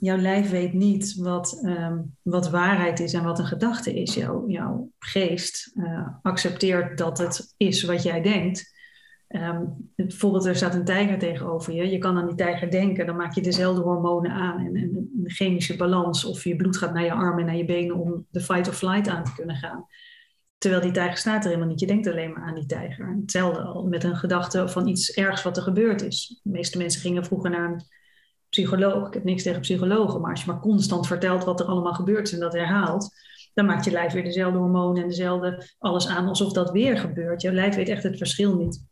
[0.00, 4.14] jouw lijf weet niet wat, um, wat waarheid is en wat een gedachte is.
[4.14, 8.76] Jouw, geest uh, accepteert dat het is wat jij denkt.
[9.28, 11.90] Um, bijvoorbeeld, er staat een tijger tegenover je.
[11.90, 15.30] Je kan aan die tijger denken, dan maak je dezelfde hormonen aan en, en een
[15.30, 16.24] chemische balans.
[16.24, 18.74] Of je bloed gaat naar je armen en naar je benen om de fight or
[18.74, 19.86] flight aan te kunnen gaan.
[20.58, 21.80] Terwijl die tijger staat er helemaal niet.
[21.80, 23.16] Je denkt alleen maar aan die tijger.
[23.20, 26.40] Hetzelfde al met een gedachte van iets ergs wat er gebeurd is.
[26.42, 27.82] De meeste mensen gingen vroeger naar een
[28.48, 29.06] psycholoog.
[29.06, 32.26] Ik heb niks tegen psychologen, maar als je maar constant vertelt wat er allemaal gebeurd
[32.26, 33.08] is en dat herhaalt,
[33.54, 37.42] dan maakt je lijf weer dezelfde hormonen en dezelfde alles aan alsof dat weer gebeurt.
[37.42, 38.86] Je lijf weet echt het verschil niet.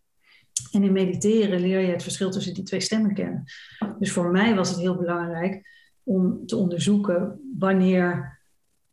[0.70, 3.44] En in mediteren leer je het verschil tussen die twee stemmen kennen.
[3.98, 5.68] Dus voor mij was het heel belangrijk
[6.02, 8.38] om te onderzoeken wanneer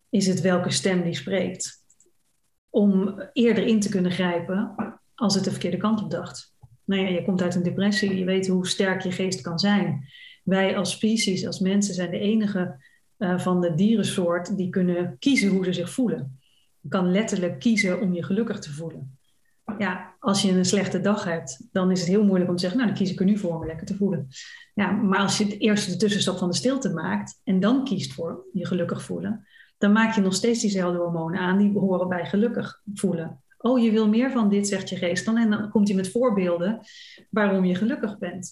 [0.09, 1.82] is het welke stem die spreekt
[2.73, 4.75] om eerder in te kunnen grijpen
[5.15, 6.55] als het de verkeerde kant op dacht.
[6.83, 10.07] Nou ja, je komt uit een depressie, je weet hoe sterk je geest kan zijn.
[10.43, 12.83] Wij als species, als mensen, zijn de enige
[13.17, 16.39] uh, van de dierensoort die kunnen kiezen hoe ze zich voelen.
[16.79, 19.17] Je kan letterlijk kiezen om je gelukkig te voelen.
[19.77, 22.79] Ja, als je een slechte dag hebt, dan is het heel moeilijk om te zeggen,
[22.79, 24.27] nou dan kies ik er nu voor om me lekker te voelen.
[24.73, 28.13] Ja, maar als je het eerst de tussenstap van de stilte maakt en dan kiest
[28.13, 29.47] voor je gelukkig voelen,
[29.83, 33.43] dan maak je nog steeds diezelfde hormonen aan die horen bij gelukkig voelen.
[33.57, 35.37] Oh, je wil meer van dit, zegt je geest dan.
[35.37, 36.79] En dan komt hij met voorbeelden
[37.29, 38.51] waarom je gelukkig bent.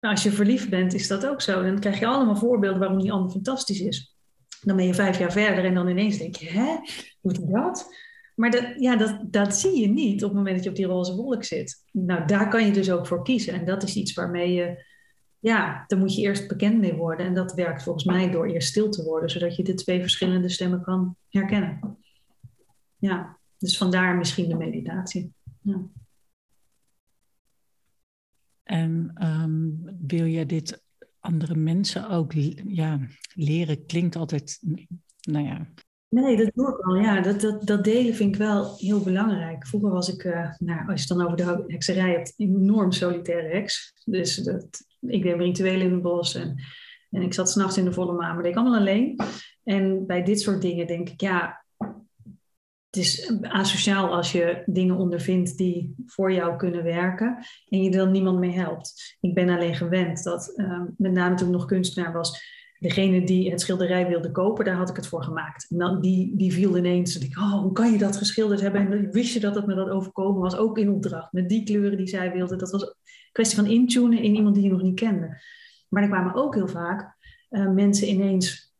[0.00, 1.62] Nou, als je verliefd bent, is dat ook zo.
[1.62, 4.16] Dan krijg je allemaal voorbeelden waarom die ander fantastisch is.
[4.60, 6.76] Dan ben je vijf jaar verder en dan ineens denk je, hè,
[7.20, 7.94] hoe doet dat?
[8.34, 10.86] Maar dat, ja, dat, dat zie je niet op het moment dat je op die
[10.86, 11.84] roze wolk zit.
[11.92, 13.54] Nou, daar kan je dus ook voor kiezen.
[13.54, 14.84] En dat is iets waarmee je
[15.42, 17.26] ja, daar moet je eerst bekend mee worden.
[17.26, 20.48] En dat werkt volgens mij door eerst stil te worden, zodat je de twee verschillende
[20.48, 21.98] stemmen kan herkennen.
[22.96, 25.32] Ja, dus vandaar misschien de meditatie.
[25.60, 25.82] Ja.
[28.62, 29.70] En ehm,
[30.06, 30.82] wil je dit
[31.20, 32.32] andere mensen ook
[32.66, 33.00] ja,
[33.34, 33.86] leren?
[33.86, 34.58] Klinkt altijd,
[35.20, 35.68] nou ja.
[36.08, 36.96] Nee, dat doe ik al.
[36.96, 39.66] Ja, dat, dat, dat delen vind ik wel heel belangrijk.
[39.66, 43.48] Vroeger was ik, uh, nou, als je het dan over de hekserij hebt, enorm solitaire
[43.48, 43.92] heks.
[44.04, 46.56] Dus dat, ik deed rituelen in het bos en,
[47.10, 49.20] ik zat s'nachts in de volle maan, maar deed ik allemaal alleen.
[49.64, 51.64] En bij dit soort dingen denk ik, ja,
[52.90, 57.96] het is asociaal als je dingen ondervindt die voor jou kunnen werken en je er
[57.96, 59.16] dan niemand mee helpt.
[59.20, 63.50] Ik ben alleen gewend dat, uh, met name toen ik nog kunstenaar was, degene die
[63.50, 65.66] het schilderij wilde kopen, daar had ik het voor gemaakt.
[65.70, 67.18] En dan, die, die viel ineens.
[67.18, 68.80] En ik, oh, hoe kan je dat geschilderd hebben?
[68.80, 70.56] En wist je dat het me dat overkomen was?
[70.56, 72.56] Ook in opdracht, met die kleuren die zij wilde.
[72.56, 72.94] Dat was een
[73.32, 75.40] kwestie van intunen in iemand die je nog niet kende.
[75.88, 77.16] Maar er kwamen ook heel vaak
[77.50, 78.72] uh, mensen ineens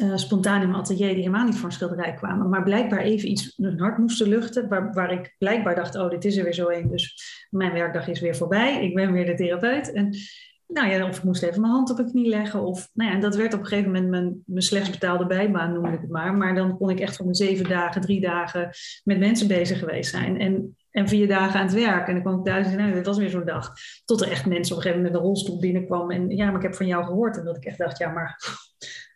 [0.00, 3.30] uh, spontaan in mijn atelier die helemaal niet voor een schilderij kwamen, maar blijkbaar even
[3.30, 6.54] iets hun hart moesten luchten, waar, waar ik blijkbaar dacht, oh, dit is er weer
[6.54, 7.14] zo een, dus
[7.50, 9.92] mijn werkdag is weer voorbij, ik ben weer de therapeut.
[9.92, 10.14] En
[10.72, 13.14] nou ja, of ik moest even mijn hand op een knie leggen, of nou ja,
[13.14, 16.10] en dat werd op een gegeven moment mijn, mijn slechts betaalde bijbaan, noem ik het
[16.10, 16.34] maar.
[16.34, 18.70] Maar dan kon ik echt van mijn zeven dagen, drie dagen
[19.04, 20.40] met mensen bezig geweest zijn.
[20.40, 22.06] En en vier dagen aan het werk.
[22.06, 23.72] En dan kwam ik thuis en nou, was weer zo'n dag.
[24.04, 26.16] Tot er echt mensen op een gegeven moment met een rolstoel binnenkwamen.
[26.16, 27.36] En ja, maar ik heb van jou gehoord.
[27.36, 28.38] En dat ik echt dacht, ja, maar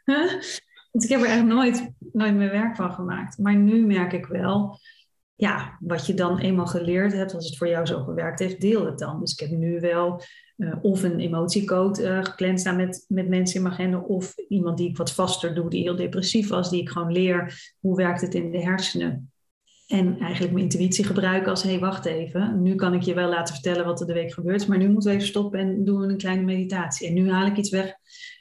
[0.95, 3.39] Want ik heb er eigenlijk nooit, nooit mijn werk van gemaakt.
[3.39, 4.79] Maar nu merk ik wel,
[5.35, 8.87] ja, wat je dan eenmaal geleerd hebt, als het voor jou zo gewerkt heeft, deel
[8.87, 9.21] het dan.
[9.21, 10.23] Dus ik heb nu wel
[10.57, 14.79] uh, of een emotiecode uh, gepland staan met, met mensen in mijn agenda, of iemand
[14.79, 18.21] die ik wat vaster doe, die heel depressief was, die ik gewoon leer hoe werkt
[18.21, 19.33] het in de hersenen.
[19.87, 23.29] En eigenlijk mijn intuïtie gebruiken als, hé, hey, wacht even, nu kan ik je wel
[23.29, 26.01] laten vertellen wat er de week gebeurt, maar nu moeten we even stoppen en doen
[26.01, 27.09] we een kleine meditatie.
[27.09, 27.95] En nu haal ik iets weg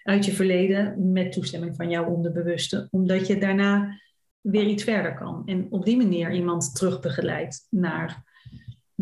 [0.04, 4.00] uit je verleden met toestemming van jouw onderbewuste, omdat je daarna
[4.42, 5.42] weer iets verder kan.
[5.46, 8.24] En op die manier iemand terugbegeleidt naar,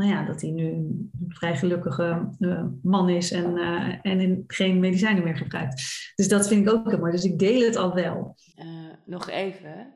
[0.01, 4.79] nou ja, dat hij nu een vrij gelukkige uh, man is en, uh, en geen
[4.79, 5.81] medicijnen meer gebruikt.
[6.15, 7.11] Dus dat vind ik ook heel mooi.
[7.11, 8.35] Dus ik deel het al wel.
[8.59, 9.93] Uh, nog even,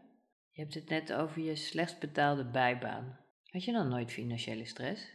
[0.51, 3.19] je hebt het net over je slechts betaalde bijbaan.
[3.43, 5.13] Had je dan nooit financiële stress?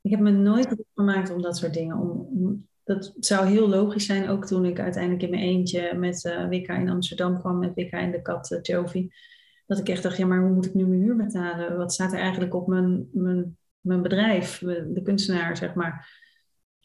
[0.00, 1.98] Ik heb me nooit gemaakt om dat soort dingen.
[1.98, 6.74] Om, dat zou heel logisch zijn, ook toen ik uiteindelijk in mijn eentje met Wicca
[6.74, 9.10] in Amsterdam kwam, met Wicca en de kat Jovi.
[9.66, 11.76] Dat ik echt dacht, ja, maar hoe moet ik nu mijn huur betalen?
[11.76, 16.20] Wat staat er eigenlijk op mijn, mijn, mijn bedrijf, de kunstenaar, zeg maar.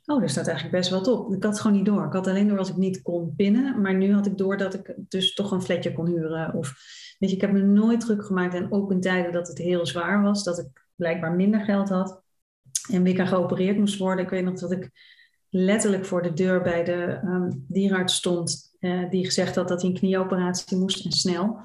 [0.05, 1.33] Oh, daar staat eigenlijk best wat op.
[1.33, 2.05] Ik had het gewoon niet door.
[2.05, 3.81] Ik had alleen door als ik niet kon pinnen.
[3.81, 6.53] Maar nu had ik door dat ik dus toch een flatje kon huren.
[6.53, 6.73] Of,
[7.19, 8.53] weet je, ik heb me nooit druk gemaakt.
[8.53, 10.43] En ook in tijden dat het heel zwaar was.
[10.43, 12.21] Dat ik blijkbaar minder geld had.
[12.91, 14.23] En Wicca geopereerd moest worden.
[14.23, 14.91] Ik weet nog dat ik
[15.49, 17.19] letterlijk voor de deur bij de
[17.79, 21.59] um, stond, uh, die gezegd had dat hij een knieoperatie moest en snel.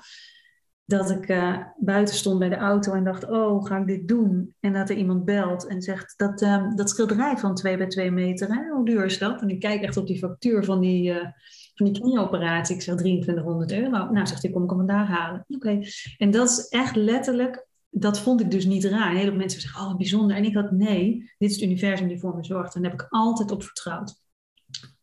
[0.85, 4.55] Dat ik uh, buiten stond bij de auto en dacht, oh, ga ik dit doen?
[4.61, 8.11] En dat er iemand belt en zegt, dat, um, dat schilderij van 2 bij 2
[8.11, 8.69] meter, hè?
[8.71, 9.41] hoe duur is dat?
[9.43, 11.27] En ik kijk echt op die factuur van die, uh,
[11.75, 12.75] van die knieoperatie.
[12.75, 13.91] Ik zeg 2300 euro.
[13.91, 15.45] Nou, zegt hij, kom ik hem vandaag halen.
[15.49, 15.81] Oké.
[16.19, 19.11] En dat is echt letterlijk dat vond ik dus niet raar.
[19.11, 20.37] Een heleboel mensen zeggen, oh, bijzonder.
[20.37, 22.75] En ik had, nee, dit is het universum die voor me zorgt.
[22.75, 24.21] En daar heb ik altijd op vertrouwd.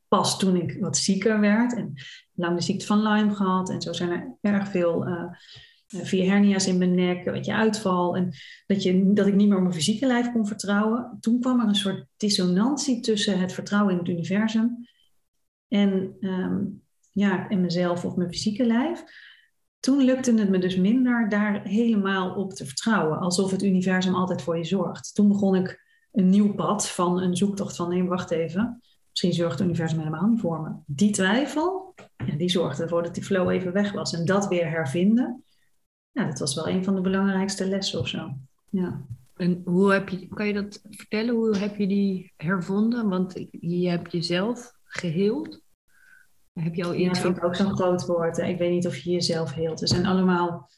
[0.07, 1.93] Pas toen ik wat zieker werd en
[2.33, 3.69] lang de ziekte van Lyme gehad.
[3.69, 5.23] En zo zijn er erg veel uh,
[5.89, 8.15] vier hernia's in mijn nek, weet je, uitval.
[8.15, 8.34] En
[8.67, 11.17] dat, je, dat ik niet meer op mijn fysieke lijf kon vertrouwen.
[11.19, 14.88] Toen kwam er een soort dissonantie tussen het vertrouwen in het universum
[15.67, 19.04] en, um, ja, en mezelf of mijn fysieke lijf
[19.80, 23.19] toen lukte het me dus minder daar helemaal op te vertrouwen.
[23.19, 25.15] Alsof het universum altijd voor je zorgt.
[25.15, 28.82] Toen begon ik een nieuw pad van een zoektocht van nee, wacht even.
[29.10, 30.69] Misschien zorgt het universum helemaal niet voor me.
[30.86, 31.93] Die twijfel,
[32.25, 34.13] ja, die zorgde ervoor dat die flow even weg was.
[34.13, 35.43] En dat weer hervinden,
[36.12, 38.34] ja, dat was wel een van de belangrijkste lessen of zo.
[38.69, 39.02] Ja.
[39.36, 41.36] En hoe heb je, kan je dat vertellen?
[41.36, 43.10] Hoe heb je die hervonden?
[43.10, 45.62] Want je hebt jezelf geheeld.
[46.54, 48.38] Heb je al ja, dat vind ik ook zo'n groot woord.
[48.38, 49.82] Ik weet niet of je jezelf heelt.
[49.82, 50.69] Er zijn allemaal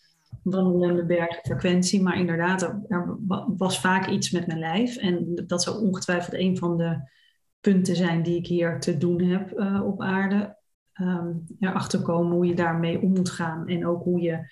[0.43, 3.17] wandelende bergen frequentie, maar inderdaad, er,
[3.57, 4.97] was vaak iets met mijn lijf.
[4.97, 7.09] En dat zou ongetwijfeld een van de
[7.59, 10.59] punten zijn die ik hier te doen heb uh, op aarde.
[11.01, 14.51] Um, erachter komen hoe je daarmee om moet gaan en ook hoe je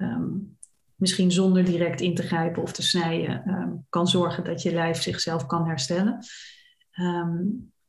[0.00, 0.58] um,
[0.94, 5.02] misschien zonder direct in te grijpen of te snijden um, kan zorgen dat je lijf
[5.02, 6.18] zichzelf kan herstellen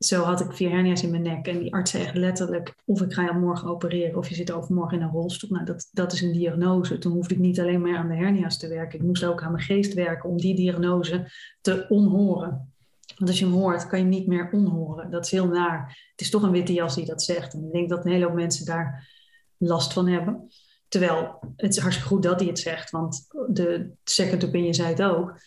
[0.03, 1.47] zo had ik vier hernia's in mijn nek.
[1.47, 4.97] En die arts zei letterlijk, of ik ga je morgen opereren of je zit overmorgen
[4.97, 5.49] in een rolstoel.
[5.49, 6.97] Nou, dat, dat is een diagnose.
[6.97, 8.99] Toen hoefde ik niet alleen maar aan de hernia's te werken.
[8.99, 12.73] Ik moest ook aan mijn geest werken om die diagnose te onhoren.
[13.15, 15.11] Want als je hem hoort, kan je niet meer onhoren.
[15.11, 15.87] Dat is heel naar.
[16.11, 17.53] Het is toch een witte jas die dat zegt.
[17.53, 19.09] En ik denk dat een hele hoop mensen daar
[19.57, 20.47] last van hebben.
[20.91, 25.01] Terwijl het is hartstikke goed dat hij het zegt, want de second opinion zei het
[25.01, 25.39] ook.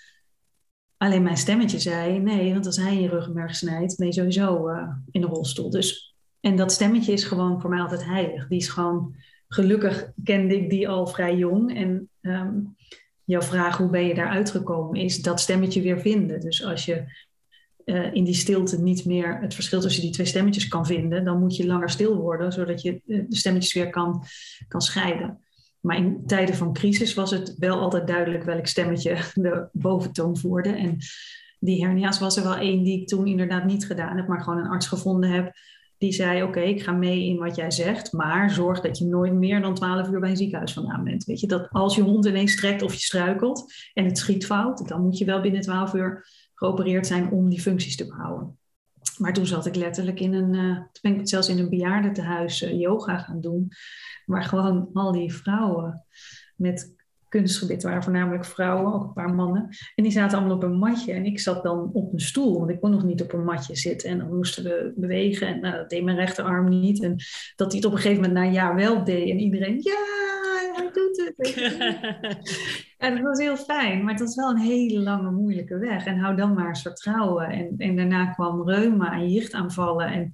[0.97, 4.89] Alleen mijn stemmetje zei nee, want als hij je ruggenmerg snijdt, ben je sowieso uh,
[5.11, 5.71] in de rolstoel.
[5.71, 8.49] Dus, en dat stemmetje is gewoon voor mij altijd heilig.
[8.49, 9.15] Die is gewoon,
[9.49, 11.77] gelukkig kende ik die al vrij jong.
[11.77, 12.77] En um,
[13.25, 16.41] jouw vraag hoe ben je daar uitgekomen is dat stemmetje weer vinden.
[16.41, 17.05] Dus als je
[17.85, 21.41] uh, in die stilte niet meer het verschil tussen die twee stemmetjes kan vinden, dan
[21.41, 24.25] moet je langer stil worden, zodat je uh, de stemmetjes weer kan,
[24.69, 25.39] kan scheiden.
[25.81, 30.71] Maar in tijden van crisis was het wel altijd duidelijk welk stemmetje de boventoon voerde.
[30.71, 30.99] En
[31.59, 34.59] die hernia's was er wel één die ik toen inderdaad niet gedaan heb, maar gewoon
[34.59, 35.53] een arts gevonden heb.
[35.99, 39.33] Die zei: Oké, ik ga mee in wat jij zegt, maar zorg dat je nooit
[39.33, 41.25] meer dan 12 uur bij een ziekenhuis vandaan bent.
[41.25, 44.89] Weet je, dat als je hond ineens trekt of je struikelt en het schiet fout,
[44.89, 46.27] dan moet je wel binnen 12 uur
[46.65, 48.59] geopereerd zijn om die functies te behouden.
[49.19, 52.63] Maar toen zat ik letterlijk in een, uh, toen ben ik zelfs in een bejaardentehuis
[52.63, 53.69] uh, yoga gaan doen.
[54.27, 56.05] Waar gewoon al die vrouwen
[56.57, 56.95] met
[57.29, 59.69] kunstgebied waren voornamelijk vrouwen, ook een paar mannen.
[59.95, 62.71] En die zaten allemaal op een matje en ik zat dan op een stoel, want
[62.71, 64.11] ik kon nog niet op een matje zitten.
[64.11, 67.03] En dan moesten we bewegen en nou, dat deed mijn rechterarm niet.
[67.03, 67.17] En
[67.57, 70.34] dat hij het op een gegeven moment na een jaar wel deed en iedereen, ja,
[70.77, 71.55] hij doet het.
[73.05, 76.07] en dat was heel fijn, maar het was wel een hele lange, moeilijke weg.
[76.07, 77.49] En hou dan maar vertrouwen.
[77.49, 80.31] En, en daarna kwam reuma en jichtaanvallen en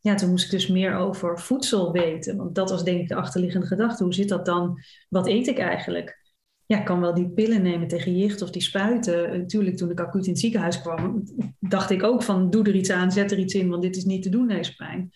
[0.00, 2.36] ja, toen moest ik dus meer over voedsel weten.
[2.36, 4.04] Want dat was denk ik de achterliggende gedachte.
[4.04, 4.78] Hoe zit dat dan?
[5.08, 6.22] Wat eet ik eigenlijk?
[6.66, 9.38] Ja, ik kan wel die pillen nemen tegen jicht of die spuiten.
[9.38, 11.24] Natuurlijk, toen ik acuut in het ziekenhuis kwam,
[11.60, 14.04] dacht ik ook van doe er iets aan, zet er iets in, want dit is
[14.04, 15.10] niet te doen, deze pijn.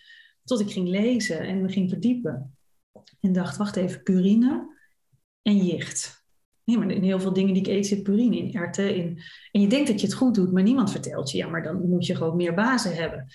[0.44, 2.57] Tot ik ging lezen en me ging verdiepen.
[3.20, 4.76] En dacht, wacht even, purine
[5.42, 6.26] en jicht.
[6.64, 9.22] Nee, maar in heel veel dingen die ik eet zit purine in, erwten in.
[9.52, 11.88] En je denkt dat je het goed doet, maar niemand vertelt je, ja, maar dan
[11.88, 13.28] moet je gewoon meer bazen hebben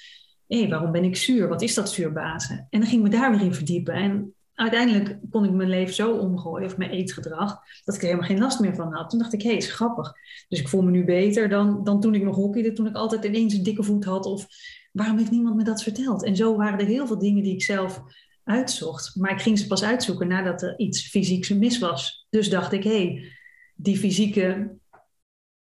[0.48, 1.48] hé, waarom ben ik zuur?
[1.48, 2.68] Wat is dat zuurbazen?
[2.70, 3.94] En dan ging ik me daar weer in verdiepen.
[3.94, 8.28] En uiteindelijk kon ik mijn leven zo omgooien, of mijn eetgedrag, dat ik er helemaal
[8.28, 9.10] geen last meer van had.
[9.10, 10.14] Toen dacht ik, hé, hey, is grappig.
[10.48, 13.24] Dus ik voel me nu beter dan, dan toen ik nog hockeyde, toen ik altijd
[13.24, 14.26] ineens een dikke voet had.
[14.26, 14.48] Of
[14.92, 16.24] waarom heeft niemand me dat verteld?
[16.24, 18.04] En zo waren er heel veel dingen die ik zelf
[18.44, 19.16] uitzocht.
[19.16, 22.28] Maar ik ging ze pas uitzoeken nadat er iets fysieks mis was.
[22.30, 23.32] Dus dacht ik, hé, hey,
[23.76, 24.76] die fysieke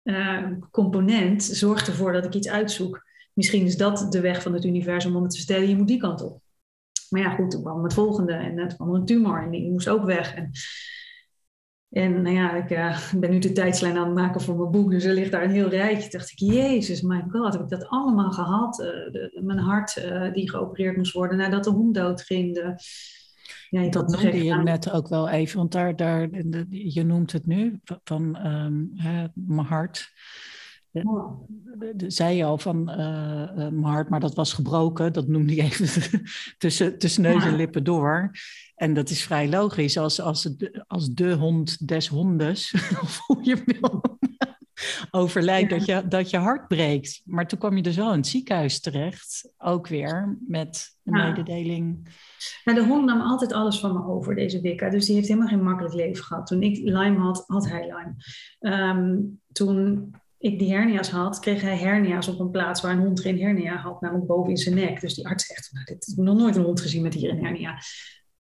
[0.02, 3.08] uh, component zorgt ervoor dat ik iets uitzoek
[3.40, 6.22] misschien is dat de weg van het universum om te vertellen, je moet die kant
[6.22, 6.40] op.
[7.08, 9.88] Maar ja, goed, toen kwam het volgende en het kwam een tumor en die moest
[9.88, 10.34] ook weg.
[10.34, 10.50] En,
[11.90, 14.90] en nou ja, ik uh, ben nu de tijdslijn aan het maken voor mijn boek,
[14.90, 16.10] dus er ligt daar een heel rijtje.
[16.10, 18.80] Dacht ik, jezus, my god, heb ik dat allemaal gehad?
[18.80, 22.54] Uh, de, mijn hart uh, die geopereerd moest worden nadat de hond doodging.
[22.54, 22.74] De,
[23.68, 26.28] ja, dat noemde je net ook wel even, want daar, daar,
[26.68, 30.12] je noemt het nu van um, hè, mijn hart.
[30.92, 31.48] Oh.
[32.06, 32.96] Zei je al van uh,
[33.54, 35.12] mijn hart, maar dat was gebroken.
[35.12, 36.20] Dat noemde je even
[36.58, 38.30] tussen, tussen neus en lippen door.
[38.74, 39.98] En dat is vrij logisch.
[39.98, 44.18] Als, als, het, als de hond des hondes, of hoe je wil,
[45.20, 47.22] overlijdt, dat, je, dat je hart breekt.
[47.24, 49.52] Maar toen kwam je dus wel in het ziekenhuis terecht.
[49.58, 52.08] Ook weer met een mededeling.
[52.64, 54.90] De hond nam altijd alles van me over, deze Wicca.
[54.90, 56.46] Dus die heeft helemaal geen makkelijk leven gehad.
[56.46, 58.14] Toen ik Lyme had, had hij Lyme.
[58.76, 63.20] Um, toen ik die hernia's had, kreeg hij hernia's op een plaats waar een hond
[63.20, 65.00] geen hernia had, namelijk boven in zijn nek.
[65.00, 67.44] Dus die arts zegt, nou, dit, ik nog nooit een hond gezien met hier een
[67.44, 67.78] hernia.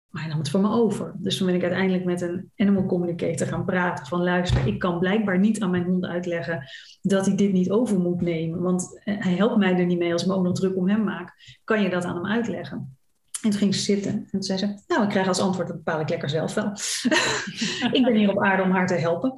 [0.09, 1.14] Maar hij nam het voor me over.
[1.18, 4.07] Dus toen ben ik uiteindelijk met een animal communicator gaan praten.
[4.07, 6.68] Van luister, ik kan blijkbaar niet aan mijn hond uitleggen
[7.02, 8.61] dat hij dit niet over moet nemen.
[8.61, 10.88] Want eh, hij helpt mij er niet mee als ik me ook nog druk om
[10.88, 11.59] hem maak.
[11.64, 12.96] Kan je dat aan hem uitleggen?
[13.42, 14.12] En toen ging ze zitten.
[14.12, 16.72] En toen zei ze, nou, ik krijg als antwoord, dat bepaal ik lekker zelf wel.
[17.98, 19.35] ik ben hier op aarde om haar te helpen.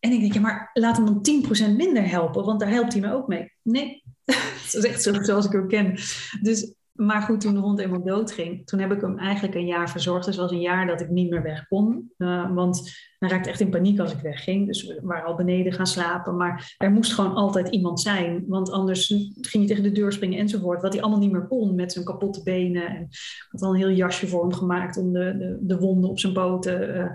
[0.00, 1.26] En ik denk, ja, maar laat hem dan
[1.72, 3.52] 10% minder helpen, want daar helpt hij me ook mee.
[3.62, 5.98] Nee, dat is echt zo zoals ik hem ken.
[6.42, 9.90] Dus, maar goed, toen de hond eenmaal doodging, toen heb ik hem eigenlijk een jaar
[9.90, 10.26] verzorgd.
[10.26, 12.12] Dus was een jaar dat ik niet meer weg kon.
[12.18, 14.66] Uh, want hij raakte echt in paniek als ik wegging.
[14.66, 16.36] Dus we waren al beneden gaan slapen.
[16.36, 18.44] Maar er moest gewoon altijd iemand zijn.
[18.46, 19.06] Want anders
[19.40, 20.82] ging je tegen de deur springen enzovoort.
[20.82, 22.88] Wat hij allemaal niet meer kon met zijn kapotte benen.
[22.88, 26.10] En ik had al een heel jasje voor hem gemaakt om de, de, de wonden
[26.10, 26.96] op zijn poten...
[26.96, 27.10] Uh,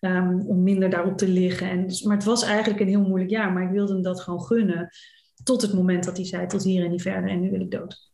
[0.00, 1.70] Um, om minder daarop te liggen.
[1.70, 4.20] En, dus, maar het was eigenlijk een heel moeilijk jaar, maar ik wilde hem dat
[4.20, 4.88] gewoon gunnen.
[5.44, 7.70] Tot het moment dat hij zei, tot hier en niet verder en nu wil ik
[7.70, 8.10] dood.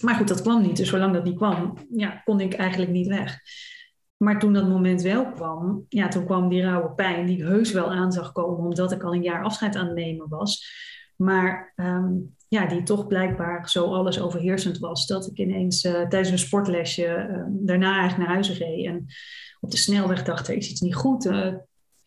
[0.00, 0.76] Maar goed, dat kwam niet.
[0.76, 3.38] Dus zolang dat niet kwam, ja, kon ik eigenlijk niet weg.
[4.16, 7.72] Maar toen dat moment wel kwam, ja, toen kwam die rauwe pijn die ik heus
[7.72, 10.66] wel aan zag komen, omdat ik al een jaar afscheid aan het nemen was.
[11.16, 16.30] Maar um, ja, die toch blijkbaar zo alles overheersend was, dat ik ineens uh, tijdens
[16.30, 18.86] een sportlesje uh, daarna eigenlijk naar huis reed.
[18.86, 19.06] En
[19.60, 21.24] op de snelweg dacht, er is iets niet goed.
[21.24, 21.54] Uh,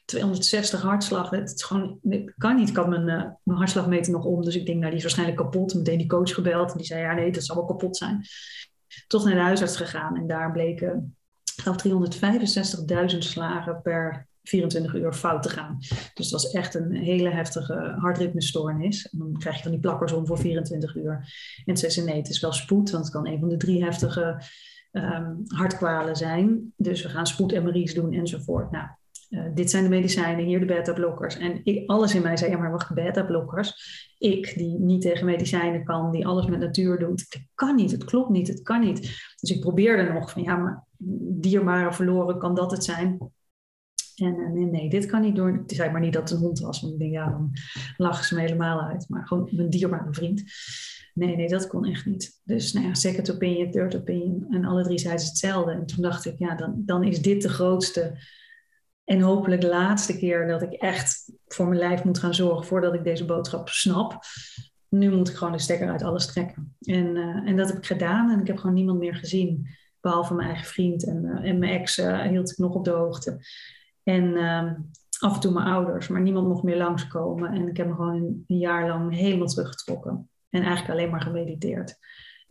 [0.06, 1.30] 260 hartslag.
[1.30, 2.00] Het, is gewoon,
[2.38, 2.70] kan niet.
[2.70, 3.06] Ik had mijn,
[3.44, 4.44] mijn hartslagmeter nog om.
[4.44, 5.74] Dus ik denk, nou, die is waarschijnlijk kapot.
[5.74, 6.72] Meteen die coach gebeld.
[6.72, 8.26] En die zei, ja, nee, dat zal wel kapot zijn.
[9.08, 10.16] Toch naar de huisarts gegaan.
[10.18, 11.16] En daar bleken,
[11.56, 12.08] ik geloof,
[13.12, 15.78] 365.000 slagen per 24 uur fout te gaan.
[16.14, 19.08] Dus dat was echt een hele heftige hartritmestoornis.
[19.12, 21.34] Dan krijg je van die plakkers om voor 24 uur.
[21.66, 24.42] En zei nee, het is wel spoed, want het kan een van de drie heftige
[24.92, 26.74] um, hartkwalen zijn.
[26.76, 28.72] Dus we gaan spoed-MRI's doen enzovoort.
[28.72, 28.88] Nou,
[29.30, 31.38] uh, dit zijn de medicijnen, hier de beta-blokkers.
[31.38, 33.74] En ik, alles in mij zei, ja maar wacht, beta-blokkers.
[34.18, 37.20] Ik, die niet tegen medicijnen kan, die alles met natuur doet.
[37.20, 39.00] Het kan niet, het klopt niet, het kan niet.
[39.40, 40.86] Dus ik probeerde nog van, ja maar
[41.40, 43.32] dierbare verloren, kan dat het zijn?
[44.22, 45.52] En nee, nee, dit kan niet door.
[45.54, 47.52] Het zei maar niet dat het een hond was, want ik denk, ja, dan
[47.98, 49.06] lachen ze me helemaal uit.
[49.10, 50.44] Maar gewoon mijn dierbare vriend.
[51.14, 52.42] Nee, nee, dat kon echt niet.
[52.44, 54.46] Dus nou ja, second opinion, third opinion.
[54.50, 55.72] En alle drie zeiden hetzelfde.
[55.72, 58.20] En toen dacht ik, ja, dan, dan is dit de grootste
[59.04, 62.94] en hopelijk de laatste keer dat ik echt voor mijn lijf moet gaan zorgen voordat
[62.94, 64.20] ik deze boodschap snap.
[64.90, 66.76] Nu moet ik gewoon de stekker uit alles trekken.
[66.80, 69.68] En, uh, en dat heb ik gedaan en ik heb gewoon niemand meer gezien.
[70.02, 72.92] Behalve mijn eigen vriend en, uh, en mijn ex uh, hield ik nog op de
[72.92, 73.40] hoogte.
[74.04, 74.74] En ehm,
[75.20, 77.52] af en toe mijn ouders, maar niemand mocht meer langskomen.
[77.52, 78.16] En ik heb me gewoon
[78.48, 80.30] een, jaar lang helemaal teruggetrokken.
[80.50, 82.00] En eigenlijk alleen maar gemediteerd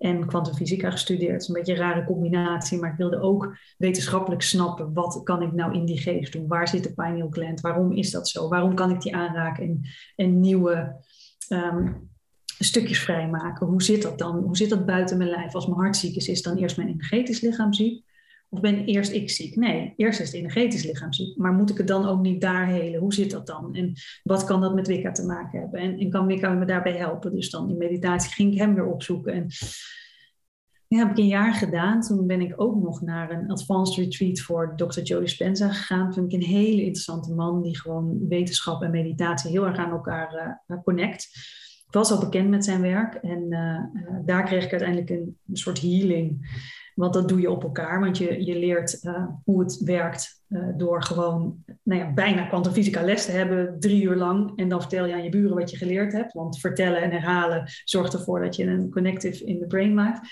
[0.00, 1.48] en kwantumfysica gestudeerd.
[1.48, 5.74] Een beetje een rare combinatie, maar ik wilde ook wetenschappelijk snappen wat kan ik nou
[5.74, 6.46] in die geest doen?
[6.46, 7.60] Waar zit de pineal gland?
[7.60, 8.48] Waarom is dat zo?
[8.48, 9.80] Waarom kan ik die aanraken
[10.16, 11.04] en, nieuwe
[11.48, 12.10] um,
[12.58, 13.66] stukjes vrijmaken?
[13.66, 14.38] Hoe zit dat dan?
[14.38, 15.54] Hoe zit dat buiten mijn lijf?
[15.54, 18.04] Als mijn hart ziek is, is dan eerst mijn energetisch lichaam ziek?
[18.52, 19.56] Of ben eerst ik ziek?
[19.56, 21.36] Nee, eerst is het energetisch lichaam ziek.
[21.36, 23.00] Maar moet ik het dan ook niet daar helen?
[23.00, 23.74] Hoe zit dat dan?
[23.74, 23.92] En
[24.22, 25.80] wat kan dat met Wicca te maken hebben?
[25.80, 27.34] En, en kan Wicca me daarbij helpen?
[27.34, 29.32] Dus dan in meditatie ging ik hem weer opzoeken.
[29.32, 29.46] En
[30.86, 32.00] ja, heb ik een jaar gedaan.
[32.00, 35.00] Toen ben ik ook nog naar een advanced retreat voor Dr.
[35.00, 36.14] Joe Dispenza gegaan.
[36.14, 40.58] Vind ik een hele interessante man die gewoon wetenschap en meditatie heel erg aan elkaar
[40.66, 41.28] uh, connect.
[41.86, 45.36] Ik was al bekend met zijn werk en uh, uh, daar kreeg ik uiteindelijk een
[45.52, 46.48] soort healing
[46.94, 50.68] want dat doe je op elkaar, want je, je leert uh, hoe het werkt uh,
[50.76, 54.52] door gewoon nou ja, bijna kwantumfysica les te hebben, drie uur lang.
[54.56, 56.32] En dan vertel je aan je buren wat je geleerd hebt.
[56.32, 60.28] Want vertellen en herhalen zorgt ervoor dat je een connective in de brain maakt.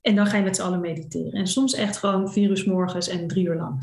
[0.00, 1.32] En dan ga je met z'n allen mediteren.
[1.32, 3.80] En soms echt gewoon vier uur morgens en drie uur lang.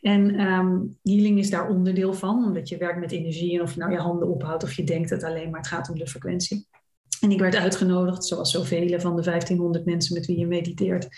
[0.00, 3.54] En um, healing is daar onderdeel van, omdat je werkt met energie.
[3.54, 5.90] En of je nou je handen ophoudt of je denkt het alleen, maar het gaat
[5.90, 6.66] om de frequentie.
[7.20, 11.08] En ik werd uitgenodigd, zoals zoveel van de 1500 mensen met wie je mediteert,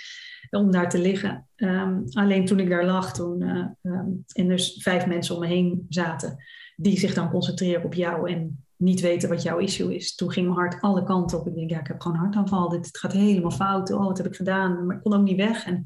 [0.50, 1.48] om daar te liggen.
[1.56, 5.46] Um, alleen toen ik daar lag, toen, uh, um, en dus vijf mensen om me
[5.46, 6.36] heen zaten,
[6.76, 10.14] die zich dan concentreren op jou en niet weten wat jouw issue is.
[10.14, 11.46] Toen ging mijn hart alle kanten op.
[11.46, 12.68] Ik denk, ja, ik heb gewoon hartaanval.
[12.68, 13.92] Dit gaat helemaal fout.
[13.92, 14.86] Oh, wat heb ik gedaan?
[14.86, 15.64] Maar ik kon ook niet weg.
[15.66, 15.82] En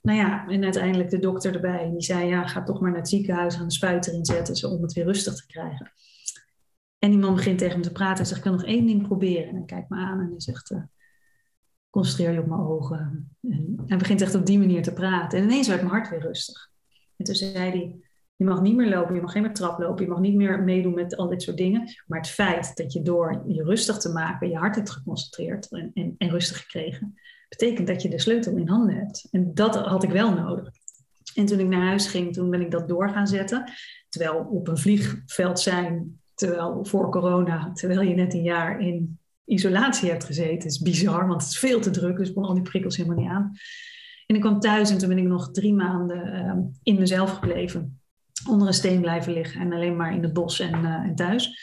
[0.00, 1.90] nou ja, en uiteindelijk de dokter erbij.
[1.90, 4.82] Die zei, ja, ga toch maar naar het ziekenhuis, gaan de spuit erin zetten, om
[4.82, 5.92] het weer rustig te krijgen.
[6.98, 9.06] En die man begint tegen me te praten en zegt, ik wil nog één ding
[9.06, 9.48] proberen.
[9.48, 10.82] En hij kijkt me aan en hij zegt, uh,
[11.96, 13.30] concentreer je op mijn ogen.
[13.42, 15.38] En hij begint echt op die manier te praten.
[15.38, 16.70] En ineens werd mijn hart weer rustig.
[17.16, 17.94] En toen zei hij,
[18.36, 20.62] je mag niet meer lopen, je mag geen meer trap lopen, je mag niet meer
[20.62, 21.94] meedoen met al dit soort dingen.
[22.06, 25.90] Maar het feit dat je door je rustig te maken je hart hebt geconcentreerd en,
[25.94, 27.14] en, en rustig gekregen,
[27.48, 29.28] betekent dat je de sleutel in handen hebt.
[29.30, 30.70] En dat had ik wel nodig.
[31.34, 33.72] En toen ik naar huis ging, toen ben ik dat door gaan zetten.
[34.08, 40.10] Terwijl op een vliegveld zijn, terwijl voor corona, terwijl je net een jaar in isolatie
[40.10, 40.68] hebt gezeten.
[40.68, 43.18] is bizar, want het is veel te druk, dus ik kon al die prikkels helemaal
[43.18, 43.52] niet aan.
[44.26, 48.00] En ik kwam thuis en toen ben ik nog drie maanden uh, in mezelf gebleven.
[48.48, 51.58] Onder een steen blijven liggen en alleen maar in het bos en, en thuis.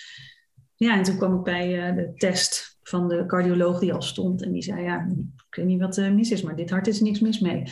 [0.76, 4.44] Ja, en toen kwam ik bij uh, de test van de cardioloog die al stond.
[4.44, 5.08] En die zei, ja,
[5.50, 7.64] ik weet niet wat er mis is, maar dit hart is niks mis mee.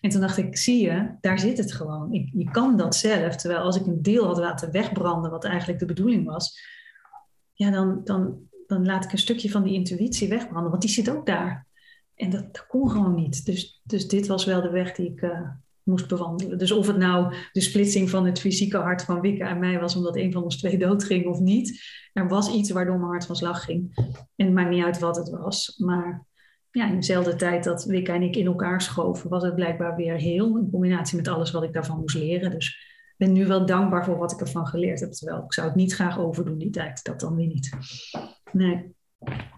[0.00, 2.08] En toen dacht ik, zie je, daar zit het gewoon.
[2.32, 3.36] Je kan dat zelf.
[3.36, 6.60] Terwijl als ik een deel had laten wegbranden, wat eigenlijk de bedoeling was,
[7.52, 11.10] ja, dan, dan dan laat ik een stukje van die intuïtie wegbranden, want die zit
[11.10, 11.66] ook daar.
[12.14, 13.44] En dat, kon gewoon niet.
[13.46, 15.48] Dus, dus dit was wel de weg die ik uh,
[15.82, 16.58] moest bewandelen.
[16.58, 19.96] Dus of het nou de splitsing van het fysieke hart van Wicca en mij was
[19.96, 21.82] omdat een van ons twee doodging of niet.
[22.12, 23.92] Er was iets waardoor mijn hart van slag ging.
[24.36, 25.74] En het maakt niet uit wat het was.
[25.76, 26.26] Maar
[26.70, 30.16] ja, in dezelfde tijd dat Wicca en ik in elkaar schoven, was het blijkbaar weer
[30.16, 30.58] heel.
[30.58, 32.50] In combinatie met alles wat ik daarvan moest leren.
[32.50, 32.68] Dus
[33.10, 35.12] ik ben nu wel dankbaar voor wat ik ervan geleerd heb.
[35.12, 37.04] Terwijl ik zou het niet graag overdoen die tijd.
[37.04, 37.70] Dat dan weer niet.
[38.52, 38.94] Nee.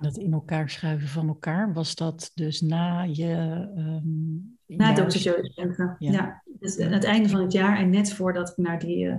[0.01, 3.69] Dat in elkaar schuiven van elkaar, was dat dus na je...
[3.77, 5.07] Um, na.
[5.09, 5.97] Joe ja.
[5.99, 6.43] ja.
[6.59, 9.15] Dus aan het einde van het jaar en net voordat ik naar die, uh,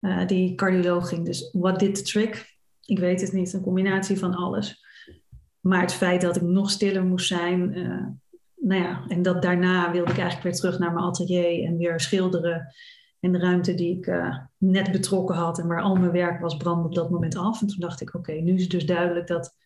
[0.00, 1.24] uh, die cardioloog ging.
[1.24, 2.56] Dus what did the trick?
[2.84, 4.84] Ik weet het niet, een combinatie van alles.
[5.60, 7.78] Maar het feit dat ik nog stiller moest zijn...
[7.78, 8.06] Uh,
[8.60, 12.00] nou ja, en dat daarna wilde ik eigenlijk weer terug naar mijn atelier en weer
[12.00, 12.74] schilderen
[13.20, 16.56] En de ruimte die ik uh, net betrokken had en waar al mijn werk was,
[16.56, 17.60] brandde op dat moment af.
[17.60, 19.56] En toen dacht ik, oké, nu is het dus duidelijk dat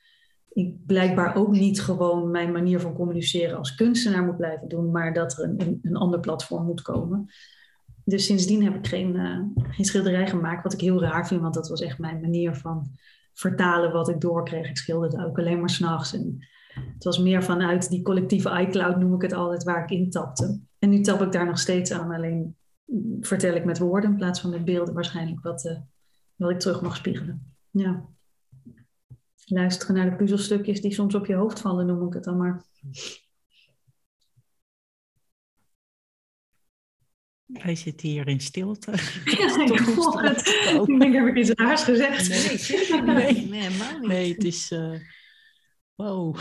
[0.53, 5.15] ik blijkbaar ook niet gewoon mijn manier van communiceren als kunstenaar moet blijven doen, maar
[5.15, 7.31] dat er een, een, ander platform moet komen.
[8.05, 9.39] Dus sindsdien heb ik geen, uh,
[9.75, 12.91] geen schilderij gemaakt, wat ik heel raar vind, want dat was echt mijn manier van
[13.33, 14.69] vertalen wat ik doorkreeg.
[14.69, 16.15] Ik schilderde ook alleen maar s'nachts.
[16.15, 20.61] En het was meer vanuit die collectieve iCloud, noem ik het altijd, waar ik intapte.
[20.79, 22.57] En nu tap ik daar nog steeds aan, alleen
[23.21, 25.79] vertel ik met woorden in plaats van met beelden waarschijnlijk wat, uh,
[26.37, 27.55] wat ik terug mag spiegelen.
[27.71, 28.09] Ja.
[29.45, 32.65] Luisteren naar de puzzelstukjes die soms op je hoofd vallen, noem ik het dan maar.
[37.53, 38.91] Wij zitten hier in stilte.
[39.25, 40.47] Ja, ik het.
[40.89, 42.29] Ik denk, heb ik iets raars gezegd?
[42.29, 43.49] Nee, nee.
[43.49, 44.09] nee, niet.
[44.09, 44.71] Nee, het is...
[44.71, 45.01] Uh,
[45.95, 46.37] wow.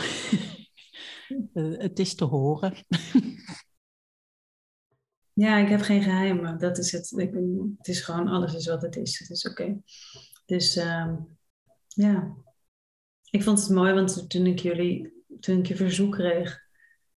[1.54, 2.74] uh, het is te horen.
[5.34, 6.58] Ja, ik heb geen geheimen.
[6.58, 7.12] Dat is het.
[7.16, 7.34] Ik,
[7.78, 9.18] het is gewoon, alles is wat het is.
[9.18, 9.62] Het is oké.
[9.62, 9.82] Okay.
[10.46, 11.38] Dus um,
[11.88, 12.36] ja.
[13.30, 16.60] Ik vond het mooi, want toen ik jullie, toen ik je verzoek kreeg,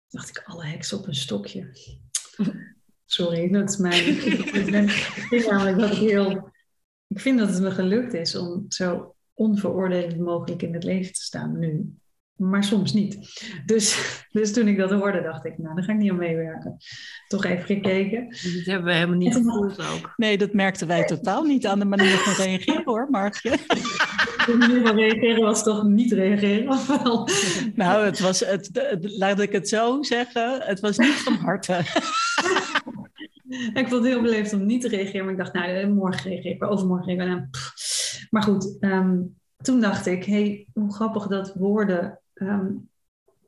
[0.09, 1.73] dacht ik alle heksen op een stokje.
[3.05, 4.07] Sorry, dat is mijn.
[4.61, 4.89] ik, ben,
[5.31, 6.53] ik namelijk dat ik heel.
[7.07, 11.23] Ik vind dat het me gelukt is om zo onveroordelend mogelijk in het leven te
[11.23, 11.95] staan nu.
[12.37, 13.43] Maar soms niet.
[13.67, 13.99] Dus,
[14.31, 16.77] dus toen ik dat hoorde, dacht ik, nou, daar ga ik niet aan meewerken.
[17.29, 18.29] Toch even gekeken.
[18.29, 20.13] Dus dat hebben we helemaal niet gevoeld ook.
[20.17, 23.51] Nee, dat merkten wij totaal niet aan de manier van reageren hoor, Markje.
[24.47, 27.29] De manier van reageren was toch niet reageren, of wel?
[27.75, 28.71] Nou, het was, het,
[29.01, 31.73] laat ik het zo zeggen, het was niet van harte.
[33.75, 36.51] ik vond het heel beleefd om niet te reageren, maar ik dacht, nou, morgen reageer
[36.51, 37.37] ik, overmorgen reageer ik.
[37.37, 37.49] Nou,
[38.31, 42.89] maar goed, um, toen dacht ik, hey, hoe grappig dat woorden um,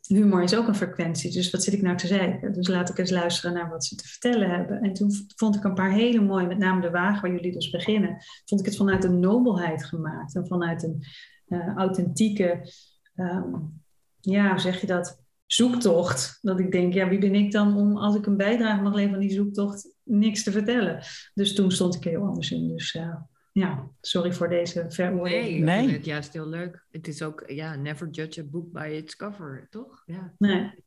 [0.07, 2.53] humor is ook een frequentie, dus wat zit ik nou te zeggen?
[2.53, 4.81] Dus laat ik eens luisteren naar wat ze te vertellen hebben.
[4.81, 7.71] En toen vond ik een paar hele mooie, met name de wagen waar jullie dus
[7.71, 11.05] beginnen, vond ik het vanuit een nobelheid gemaakt en vanuit een
[11.49, 12.73] uh, authentieke,
[13.17, 13.83] um,
[14.21, 15.25] ja, hoe zeg je dat?
[15.47, 16.39] Zoektocht.
[16.43, 19.15] Dat ik denk, ja, wie ben ik dan om, als ik een bijdrage mag leveren
[19.15, 21.05] aan die zoektocht, niks te vertellen.
[21.35, 22.69] Dus toen stond ik heel anders in.
[22.69, 23.17] Dus uh,
[23.57, 25.65] ja, sorry voor deze veroordeling.
[25.65, 26.85] Nee, ik vind het juist heel leuk.
[26.91, 30.03] Het is ook, ja, never judge a book by its cover, toch?
[30.07, 30.33] Ja.
[30.39, 30.85] Nee.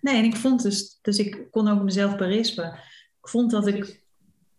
[0.00, 2.66] Nee, en ik vond dus, dus ik kon ook mezelf berispen.
[3.20, 4.04] Ik vond dat ik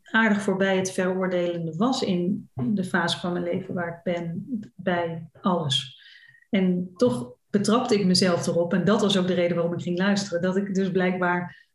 [0.04, 5.30] aardig voorbij het veroordelende was in de fase van mijn leven waar ik ben, bij
[5.42, 6.02] alles.
[6.50, 9.98] En toch betrapte ik mezelf erop, en dat was ook de reden waarom ik ging
[9.98, 11.68] luisteren, dat ik dus blijkbaar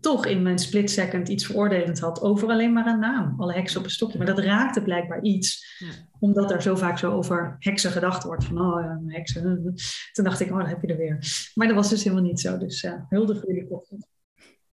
[0.00, 3.34] toch in mijn split second iets veroordelend had over alleen maar een naam.
[3.38, 4.18] Alle heksen op een stokje.
[4.18, 5.76] Maar dat raakte blijkbaar iets.
[5.78, 5.86] Ja.
[6.18, 8.44] Omdat er zo vaak zo over heksen gedacht wordt.
[8.44, 9.74] Van, oh ja, heksen.
[10.12, 11.50] Toen dacht ik, oh, dan heb je er weer.
[11.54, 12.58] Maar dat was dus helemaal niet zo.
[12.58, 14.06] Dus uh, hulde voor jullie ochtend.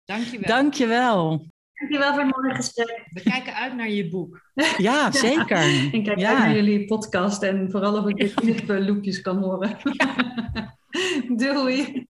[0.04, 0.48] Dankjewel.
[0.48, 1.46] Dankjewel.
[1.74, 3.06] Dankjewel voor het mooie gesprek.
[3.10, 4.50] We kijken uit naar je boek.
[4.76, 5.56] Ja, zeker.
[5.92, 6.28] En kijk ja.
[6.28, 7.42] uit naar jullie podcast.
[7.42, 9.76] En vooral of ik de kniploopjes kan horen.
[11.36, 12.06] Doei.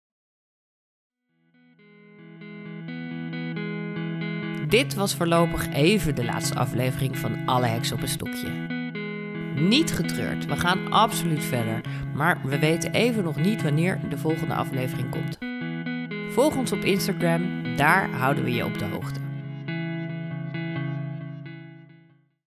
[4.69, 8.49] Dit was voorlopig even de laatste aflevering van Alle Heksen op een Stokje.
[9.55, 11.81] Niet getreurd, we gaan absoluut verder,
[12.15, 15.39] maar we weten even nog niet wanneer de volgende aflevering komt.
[16.33, 19.24] Volg ons op Instagram, daar houden we je op de hoogte.